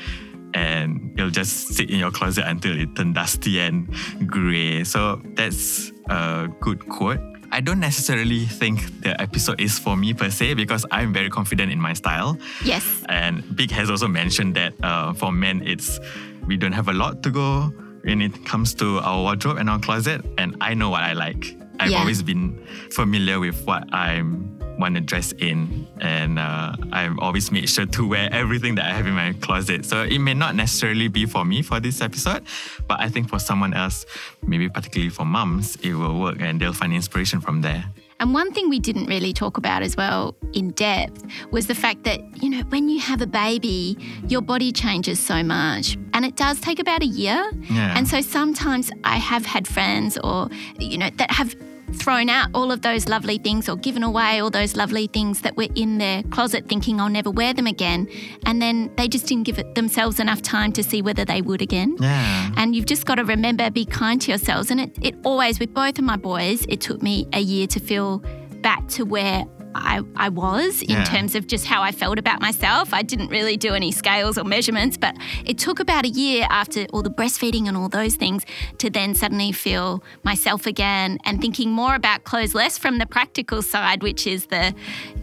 and 0.55 1.11
it'll 1.17 1.29
just 1.29 1.75
sit 1.75 1.89
in 1.91 1.99
your 1.99 2.11
closet 2.11 2.45
until 2.47 2.79
it 2.79 2.95
turns 2.95 3.13
dusty 3.13 3.59
and 3.59 3.93
grey. 4.25 4.83
So 4.85 5.21
that's 5.35 5.91
a 6.09 6.47
good 6.61 6.87
quote. 6.87 7.19
I 7.51 7.61
don't 7.61 7.79
necessarily 7.79 8.45
think 8.45 9.01
the 9.01 9.19
episode 9.21 9.61
is 9.61 9.77
for 9.77 9.95
me 9.95 10.13
per 10.13 10.29
se 10.29 10.55
because 10.55 10.85
I'm 10.91 11.13
very 11.13 11.29
confident 11.29 11.71
in 11.71 11.79
my 11.79 11.93
style. 11.93 12.37
Yes. 12.63 13.03
And 13.07 13.43
Biek 13.43 13.71
has 13.71 13.89
also 13.89 14.07
mentioned 14.07 14.55
that 14.55 14.73
uh, 14.81 15.13
for 15.13 15.31
men, 15.31 15.61
it's 15.65 15.99
we 16.47 16.57
don't 16.57 16.73
have 16.73 16.87
a 16.87 16.93
lot 16.93 17.21
to 17.23 17.29
go 17.29 17.71
when 18.03 18.21
it 18.21 18.45
comes 18.45 18.73
to 18.75 18.99
our 18.99 19.21
wardrobe 19.21 19.57
and 19.57 19.69
our 19.69 19.79
closet, 19.79 20.23
and 20.37 20.55
I 20.61 20.73
know 20.73 20.89
what 20.89 21.01
I 21.01 21.13
like. 21.13 21.57
I've 21.79 21.91
yeah. 21.91 21.99
always 21.99 22.23
been 22.23 22.65
familiar 22.91 23.39
with 23.39 23.65
what 23.65 23.93
I'm 23.93 24.55
want 24.77 24.95
to 24.95 25.01
dress 25.01 25.31
in, 25.33 25.87
and 26.01 26.39
uh, 26.39 26.75
I've 26.91 27.17
always 27.19 27.51
made 27.51 27.69
sure 27.69 27.85
to 27.85 28.07
wear 28.07 28.29
everything 28.31 28.75
that 28.75 28.85
I 28.85 28.93
have 28.93 29.07
in 29.07 29.13
my 29.13 29.33
closet. 29.33 29.85
So 29.85 30.03
it 30.03 30.19
may 30.19 30.33
not 30.33 30.55
necessarily 30.55 31.07
be 31.07 31.25
for 31.25 31.45
me 31.45 31.61
for 31.61 31.79
this 31.79 32.01
episode, 32.01 32.43
but 32.87 32.99
I 32.99 33.09
think 33.09 33.29
for 33.29 33.39
someone 33.39 33.73
else, 33.73 34.05
maybe 34.45 34.69
particularly 34.69 35.09
for 35.09 35.25
mums, 35.25 35.75
it 35.77 35.93
will 35.93 36.19
work 36.19 36.41
and 36.41 36.59
they'll 36.59 36.73
find 36.73 36.93
inspiration 36.93 37.41
from 37.41 37.61
there. 37.61 37.85
And 38.19 38.33
one 38.33 38.53
thing 38.53 38.69
we 38.69 38.79
didn't 38.79 39.07
really 39.07 39.33
talk 39.33 39.57
about 39.57 39.81
as 39.81 39.97
well 39.97 40.35
in 40.53 40.71
depth 40.71 41.25
was 41.51 41.67
the 41.67 41.75
fact 41.75 42.05
that, 42.05 42.21
you 42.41 42.49
know, 42.49 42.61
when 42.69 42.87
you 42.87 42.99
have 42.99 43.21
a 43.21 43.27
baby, 43.27 43.97
your 44.27 44.41
body 44.41 44.71
changes 44.71 45.19
so 45.19 45.43
much. 45.43 45.97
And 46.15 46.23
it 46.23 46.37
does 46.37 46.61
take 46.61 46.79
about 46.79 47.03
a 47.03 47.05
year. 47.05 47.51
Yeah. 47.69 47.97
And 47.97 48.07
so 48.07 48.21
sometimes 48.21 48.89
I 49.03 49.17
have 49.17 49.45
had 49.45 49.67
friends 49.67 50.17
or, 50.17 50.49
you 50.79 50.97
know, 50.97 51.09
that 51.17 51.29
have 51.29 51.53
thrown 51.93 52.29
out 52.29 52.49
all 52.53 52.71
of 52.71 52.81
those 52.81 53.07
lovely 53.07 53.37
things 53.37 53.67
or 53.67 53.75
given 53.75 54.01
away 54.01 54.41
all 54.41 54.49
those 54.49 54.75
lovely 54.75 55.07
things 55.07 55.41
that 55.41 55.57
were 55.57 55.67
in 55.75 55.97
their 55.97 56.23
closet 56.23 56.67
thinking 56.67 57.01
I'll 57.01 57.09
never 57.09 57.29
wear 57.29 57.53
them 57.53 57.67
again. 57.67 58.07
And 58.45 58.61
then 58.61 58.91
they 58.95 59.09
just 59.09 59.27
didn't 59.27 59.43
give 59.43 59.59
it 59.59 59.75
themselves 59.75 60.19
enough 60.19 60.41
time 60.41 60.71
to 60.73 60.83
see 60.83 61.01
whether 61.01 61.25
they 61.25 61.41
would 61.41 61.61
again. 61.61 61.97
Yeah. 61.99 62.51
And 62.55 62.75
you've 62.75 62.85
just 62.85 63.05
got 63.05 63.15
to 63.15 63.25
remember, 63.25 63.69
be 63.69 63.85
kind 63.85 64.21
to 64.21 64.31
yourselves. 64.31 64.71
And 64.71 64.79
it, 64.79 64.97
it 65.01 65.15
always, 65.25 65.59
with 65.59 65.73
both 65.73 65.99
of 65.99 66.05
my 66.05 66.15
boys, 66.15 66.65
it 66.69 66.79
took 66.79 67.01
me 67.01 67.27
a 67.33 67.41
year 67.41 67.67
to 67.67 67.79
feel 67.79 68.23
back 68.61 68.87
to 68.87 69.03
where 69.03 69.45
I, 69.75 70.01
I 70.15 70.29
was 70.29 70.81
in 70.81 70.89
yeah. 70.89 71.03
terms 71.03 71.35
of 71.35 71.47
just 71.47 71.65
how 71.65 71.81
I 71.81 71.91
felt 71.91 72.17
about 72.17 72.41
myself. 72.41 72.93
I 72.93 73.01
didn't 73.01 73.29
really 73.29 73.57
do 73.57 73.73
any 73.73 73.91
scales 73.91 74.37
or 74.37 74.43
measurements, 74.43 74.97
but 74.97 75.15
it 75.45 75.57
took 75.57 75.79
about 75.79 76.05
a 76.05 76.09
year 76.09 76.47
after 76.49 76.85
all 76.93 77.01
the 77.01 77.09
breastfeeding 77.09 77.67
and 77.67 77.75
all 77.75 77.89
those 77.89 78.15
things 78.15 78.45
to 78.79 78.89
then 78.89 79.15
suddenly 79.15 79.51
feel 79.51 80.03
myself 80.23 80.65
again 80.65 81.19
and 81.25 81.41
thinking 81.41 81.71
more 81.71 81.95
about 81.95 82.23
clothes, 82.23 82.55
less 82.55 82.77
from 82.77 82.97
the 82.97 83.05
practical 83.05 83.61
side, 83.61 84.01
which 84.01 84.25
is 84.25 84.47
the, 84.47 84.73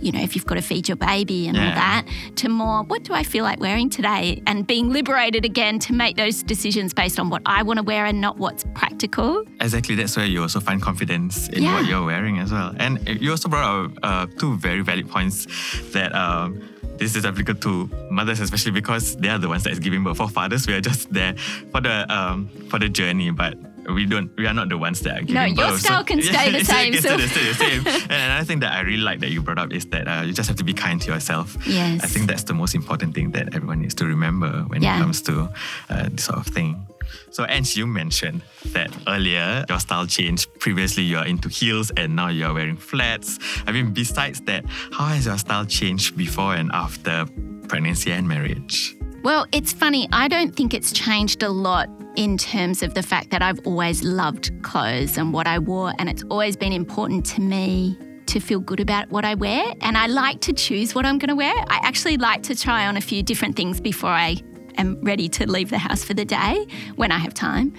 you 0.00 0.12
know, 0.12 0.20
if 0.20 0.34
you've 0.34 0.46
got 0.46 0.56
to 0.56 0.62
feed 0.62 0.88
your 0.88 0.96
baby 0.96 1.48
and 1.48 1.56
yeah. 1.56 1.68
all 1.68 1.74
that, 1.74 2.06
to 2.36 2.48
more, 2.48 2.82
what 2.82 3.02
do 3.04 3.14
I 3.14 3.22
feel 3.22 3.44
like 3.44 3.60
wearing 3.60 3.88
today? 3.88 4.42
And 4.46 4.66
being 4.66 4.92
liberated 4.92 5.44
again 5.44 5.78
to 5.80 5.92
make 5.92 6.16
those 6.16 6.42
decisions 6.42 6.92
based 6.92 7.18
on 7.18 7.30
what 7.30 7.42
I 7.46 7.62
want 7.62 7.78
to 7.78 7.82
wear 7.82 8.04
and 8.04 8.20
not 8.20 8.36
what's 8.38 8.64
practical. 8.74 9.44
Exactly. 9.60 9.94
That's 9.94 10.16
where 10.16 10.26
you 10.26 10.42
also 10.42 10.60
find 10.60 10.82
confidence 10.82 11.48
in 11.48 11.62
yeah. 11.62 11.74
what 11.74 11.86
you're 11.86 12.04
wearing 12.04 12.38
as 12.38 12.52
well. 12.52 12.74
And 12.78 13.06
you 13.20 13.30
also 13.30 13.48
brought 13.48 13.86
up 13.86 13.98
uh, 14.02 14.26
two 14.42 14.56
very 14.56 14.82
valid 14.82 15.08
points 15.08 15.46
that 15.92 16.12
um, 16.12 16.60
this 16.96 17.14
is 17.14 17.24
applicable 17.24 17.60
to 17.60 17.88
mothers, 18.10 18.40
especially 18.40 18.72
because 18.72 19.14
they 19.16 19.28
are 19.28 19.38
the 19.38 19.48
ones 19.48 19.62
that 19.62 19.70
is 19.70 19.78
giving 19.78 20.02
birth. 20.02 20.16
For 20.16 20.28
fathers, 20.28 20.66
we 20.66 20.74
are 20.74 20.80
just 20.80 21.12
there 21.12 21.36
for 21.70 21.80
the 21.80 22.12
um, 22.12 22.48
for 22.68 22.80
the 22.80 22.88
journey. 22.88 23.30
But 23.30 23.54
we 23.88 24.06
don't 24.06 24.30
we 24.36 24.46
are 24.46 24.54
not 24.54 24.68
the 24.68 24.78
ones 24.78 25.00
that 25.00 25.16
are 25.18 25.20
giving 25.20 25.34
No, 25.34 25.44
your 25.44 25.70
birth. 25.72 25.80
style 25.80 26.04
can 26.04 26.22
stay 26.22 26.50
the 26.50 26.64
same, 26.74 26.92
so- 26.94 27.18
still 27.18 27.18
the 27.18 27.54
same. 27.54 27.86
and 27.86 28.12
another 28.12 28.44
thing 28.44 28.60
that 28.60 28.72
I 28.72 28.80
really 28.80 28.98
like 29.02 29.20
that 29.20 29.30
you 29.30 29.42
brought 29.42 29.58
up 29.58 29.72
is 29.72 29.84
that 29.86 30.06
uh, 30.08 30.22
you 30.22 30.32
just 30.32 30.48
have 30.48 30.56
to 30.58 30.64
be 30.64 30.72
kind 30.72 31.00
to 31.02 31.12
yourself. 31.12 31.56
Yes. 31.66 32.02
I 32.04 32.06
think 32.06 32.26
that's 32.28 32.44
the 32.44 32.54
most 32.54 32.74
important 32.74 33.14
thing 33.14 33.32
that 33.32 33.54
everyone 33.54 33.80
needs 33.80 33.94
to 33.96 34.06
remember 34.06 34.50
when 34.68 34.82
Yeah. 34.82 34.96
it 34.96 35.00
comes 35.00 35.22
to 35.22 35.48
uh, 35.90 36.08
this 36.10 36.24
sort 36.24 36.38
of 36.38 36.46
thing. 36.46 36.86
So, 37.30 37.44
Ange, 37.48 37.76
you 37.76 37.86
mentioned 37.86 38.42
that 38.72 38.90
earlier 39.06 39.64
your 39.68 39.80
style 39.80 40.06
changed. 40.06 40.48
Previously, 40.60 41.02
you're 41.02 41.24
into 41.26 41.48
heels 41.48 41.90
and 41.96 42.14
now 42.16 42.28
you're 42.28 42.54
wearing 42.54 42.76
flats. 42.76 43.38
I 43.66 43.72
mean, 43.72 43.92
besides 43.92 44.40
that, 44.42 44.64
how 44.92 45.06
has 45.06 45.26
your 45.26 45.36
style 45.38 45.66
changed 45.66 46.16
before 46.16 46.54
and 46.54 46.70
after 46.72 47.26
pregnancy 47.68 48.12
and 48.12 48.28
marriage? 48.28 48.94
Well, 49.22 49.46
it's 49.52 49.72
funny. 49.72 50.08
I 50.12 50.28
don't 50.28 50.54
think 50.54 50.72
it's 50.74 50.92
changed 50.92 51.42
a 51.42 51.48
lot 51.50 51.88
in 52.16 52.36
terms 52.38 52.82
of 52.82 52.94
the 52.94 53.02
fact 53.02 53.30
that 53.30 53.42
I've 53.42 53.60
always 53.66 54.02
loved 54.02 54.50
clothes 54.62 55.16
and 55.16 55.32
what 55.32 55.46
I 55.46 55.58
wore, 55.58 55.92
and 55.98 56.08
it's 56.08 56.24
always 56.30 56.56
been 56.56 56.72
important 56.72 57.24
to 57.26 57.40
me 57.40 57.98
to 58.26 58.40
feel 58.40 58.60
good 58.60 58.80
about 58.80 59.10
what 59.10 59.24
I 59.24 59.34
wear. 59.34 59.64
And 59.80 59.96
I 59.96 60.06
like 60.06 60.40
to 60.42 60.52
choose 60.52 60.94
what 60.94 61.04
I'm 61.04 61.18
going 61.18 61.28
to 61.28 61.34
wear. 61.34 61.54
I 61.68 61.80
actually 61.82 62.16
like 62.16 62.42
to 62.44 62.54
try 62.54 62.86
on 62.86 62.96
a 62.96 63.00
few 63.00 63.22
different 63.22 63.56
things 63.56 63.80
before 63.80 64.10
I 64.10 64.36
am 64.78 65.00
ready 65.02 65.28
to 65.28 65.50
leave 65.50 65.70
the 65.70 65.78
house 65.78 66.02
for 66.04 66.14
the 66.14 66.24
day 66.24 66.66
when 66.96 67.12
I 67.12 67.18
have 67.18 67.34
time. 67.34 67.74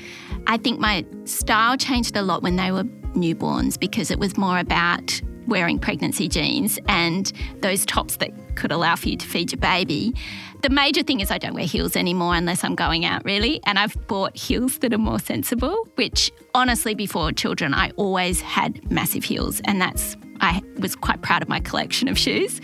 I 0.48 0.58
think 0.58 0.80
my 0.80 1.06
style 1.26 1.78
changed 1.78 2.16
a 2.16 2.22
lot 2.22 2.44
when 2.44 2.56
they 2.56 2.72
were 2.72 2.84
newborns 3.14 3.80
because 3.80 4.12
it 4.12 4.20
was 4.20 4.38
more 4.38 4.60
about 4.60 5.22
wearing 5.48 5.80
pregnancy 5.80 6.28
jeans 6.28 6.80
and 6.88 7.32
those 7.62 7.86
tops 7.86 8.18
that 8.18 8.32
could 8.56 8.72
allow 8.72 8.96
for 8.96 9.10
you 9.10 9.18
to 9.18 9.28
feed 9.28 9.52
your 9.52 9.60
baby. 9.60 10.14
The 10.64 10.70
major 10.70 11.04
thing 11.04 11.20
is 11.20 11.30
I 11.30 11.40
don't 11.40 11.54
wear 11.54 11.66
heels 11.66 11.98
anymore 11.98 12.36
unless 12.36 12.64
I'm 12.64 12.74
going 12.74 13.04
out, 13.04 13.26
really. 13.26 13.60
And 13.66 13.78
I've 13.78 13.98
bought 14.08 14.38
heels 14.38 14.78
that 14.78 14.94
are 14.94 14.98
more 14.98 15.20
sensible, 15.20 15.90
which 15.96 16.32
honestly, 16.56 16.96
before 16.96 17.34
children, 17.34 17.74
I 17.74 17.90
always 17.98 18.40
had 18.40 18.90
massive 18.90 19.26
heels. 19.26 19.60
And 19.66 19.82
that's, 19.82 20.16
I 20.40 20.62
was 20.80 20.96
quite 20.96 21.22
proud 21.22 21.42
of 21.42 21.50
my 21.50 21.60
collection 21.60 22.08
of 22.08 22.18
shoes. 22.18 22.62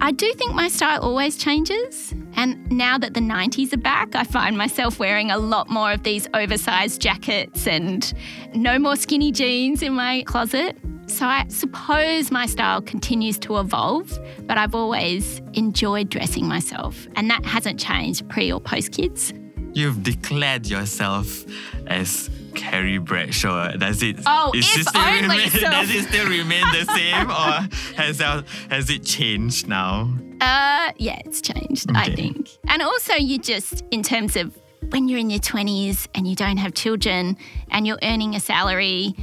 I 0.00 0.12
do 0.12 0.32
think 0.34 0.54
my 0.54 0.68
style 0.68 1.00
always 1.02 1.36
changes. 1.36 2.14
And 2.36 2.70
now 2.70 2.98
that 2.98 3.14
the 3.14 3.20
90s 3.20 3.72
are 3.72 3.78
back, 3.78 4.14
I 4.14 4.22
find 4.22 4.56
myself 4.56 5.00
wearing 5.00 5.32
a 5.32 5.38
lot 5.38 5.68
more 5.68 5.90
of 5.90 6.04
these 6.04 6.28
oversized 6.34 7.00
jackets 7.00 7.66
and 7.66 8.14
no 8.54 8.78
more 8.78 8.94
skinny 8.94 9.32
jeans 9.32 9.82
in 9.82 9.94
my 9.94 10.22
closet. 10.24 10.76
So 11.14 11.26
I 11.26 11.46
suppose 11.46 12.32
my 12.32 12.44
style 12.46 12.82
continues 12.82 13.38
to 13.38 13.58
evolve, 13.58 14.18
but 14.48 14.58
I've 14.58 14.74
always 14.74 15.40
enjoyed 15.52 16.10
dressing 16.10 16.48
myself. 16.48 17.06
And 17.14 17.30
that 17.30 17.44
hasn't 17.44 17.78
changed 17.78 18.28
pre 18.28 18.50
or 18.50 18.60
post 18.60 18.90
kids. 18.90 19.32
You've 19.74 20.02
declared 20.02 20.66
yourself 20.66 21.44
as 21.86 22.28
Carrie 22.56 22.98
Bradshaw. 22.98 23.76
Does 23.76 24.02
it? 24.02 24.16
Oh, 24.26 24.50
is 24.56 24.68
if 24.72 24.80
it 24.80 24.88
still 24.88 25.02
only 25.02 25.22
remain, 25.22 25.50
so. 25.50 25.60
Does 25.60 25.94
it 25.94 26.08
still 26.08 26.28
remain 26.28 26.64
the 26.72 26.84
same, 26.92 27.30
or 27.30 27.94
has 28.02 28.20
our, 28.20 28.42
has 28.68 28.90
it 28.90 29.04
changed 29.04 29.68
now? 29.68 30.12
Uh, 30.40 30.90
yeah, 30.96 31.20
it's 31.24 31.40
changed, 31.40 31.90
I 31.94 32.12
think. 32.12 32.48
And 32.66 32.82
also, 32.82 33.14
you 33.14 33.38
just, 33.38 33.84
in 33.92 34.02
terms 34.02 34.34
of 34.34 34.58
when 34.90 35.08
you're 35.08 35.20
in 35.20 35.30
your 35.30 35.40
20s 35.40 36.08
and 36.14 36.26
you 36.26 36.34
don't 36.34 36.56
have 36.56 36.74
children 36.74 37.36
and 37.70 37.86
you're 37.86 38.00
earning 38.02 38.34
a 38.34 38.40
salary, 38.40 39.14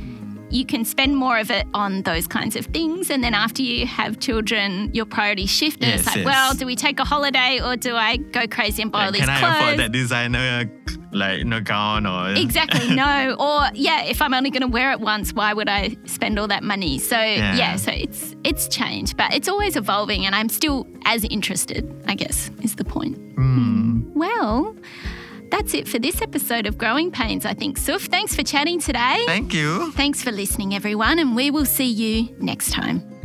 you 0.51 0.65
can 0.65 0.85
spend 0.85 1.15
more 1.15 1.37
of 1.37 1.49
it 1.51 1.65
on 1.73 2.01
those 2.03 2.27
kinds 2.27 2.55
of 2.55 2.65
things. 2.67 3.09
And 3.09 3.23
then 3.23 3.33
after 3.33 3.61
you 3.61 3.85
have 3.87 4.19
children, 4.19 4.89
your 4.93 5.05
priorities 5.05 5.49
shift. 5.49 5.83
And 5.83 5.93
it's 5.93 6.05
like, 6.05 6.17
yes. 6.17 6.25
well, 6.25 6.53
do 6.53 6.65
we 6.65 6.75
take 6.75 6.99
a 6.99 7.03
holiday 7.05 7.59
or 7.63 7.75
do 7.75 7.95
I 7.95 8.17
go 8.17 8.47
crazy 8.47 8.81
and 8.81 8.91
buy 8.91 9.05
all 9.05 9.11
Like, 9.11 9.13
these 9.13 9.25
can 9.25 9.39
clothes? 9.39 9.53
I 9.53 9.63
afford 9.63 9.79
that 9.79 9.91
designer, 9.91 10.71
like 11.11 11.39
you 11.39 11.45
know, 11.45 11.61
gown 11.61 12.05
or? 12.05 12.29
Exactly, 12.35 12.93
no. 12.95 13.35
Or 13.39 13.69
yeah, 13.73 14.03
if 14.03 14.21
I'm 14.21 14.33
only 14.33 14.49
going 14.49 14.61
to 14.61 14.67
wear 14.67 14.91
it 14.91 14.99
once, 14.99 15.33
why 15.33 15.53
would 15.53 15.69
I 15.69 15.95
spend 16.05 16.37
all 16.39 16.47
that 16.47 16.63
money? 16.63 16.99
So 16.99 17.17
yeah. 17.19 17.55
Yeah. 17.55 17.75
so 17.75 17.91
it's 17.91 18.35
it's 18.43 18.67
changed, 18.67 19.17
but 19.17 19.33
it's 19.33 19.47
always 19.47 19.75
evolving 19.75 20.25
and 20.25 20.35
I'm 20.35 20.49
still 20.49 20.87
as 21.05 21.23
interested, 21.25 21.89
I 22.07 22.15
guess, 22.15 22.49
is 22.61 22.75
the 22.75 22.85
point. 22.85 23.17
Hmm. 23.35 24.01
Well, 24.13 24.75
that's 25.51 25.73
it 25.73 25.87
for 25.87 25.99
this 25.99 26.21
episode 26.21 26.65
of 26.65 26.77
Growing 26.77 27.11
Pains, 27.11 27.45
I 27.45 27.53
think. 27.53 27.77
Suf, 27.77 28.03
thanks 28.03 28.35
for 28.35 28.43
chatting 28.43 28.79
today. 28.79 29.23
Thank 29.25 29.53
you. 29.53 29.91
Thanks 29.91 30.23
for 30.23 30.31
listening, 30.31 30.73
everyone, 30.73 31.19
and 31.19 31.35
we 31.35 31.51
will 31.51 31.65
see 31.65 31.91
you 31.91 32.35
next 32.39 32.71
time. 32.71 33.20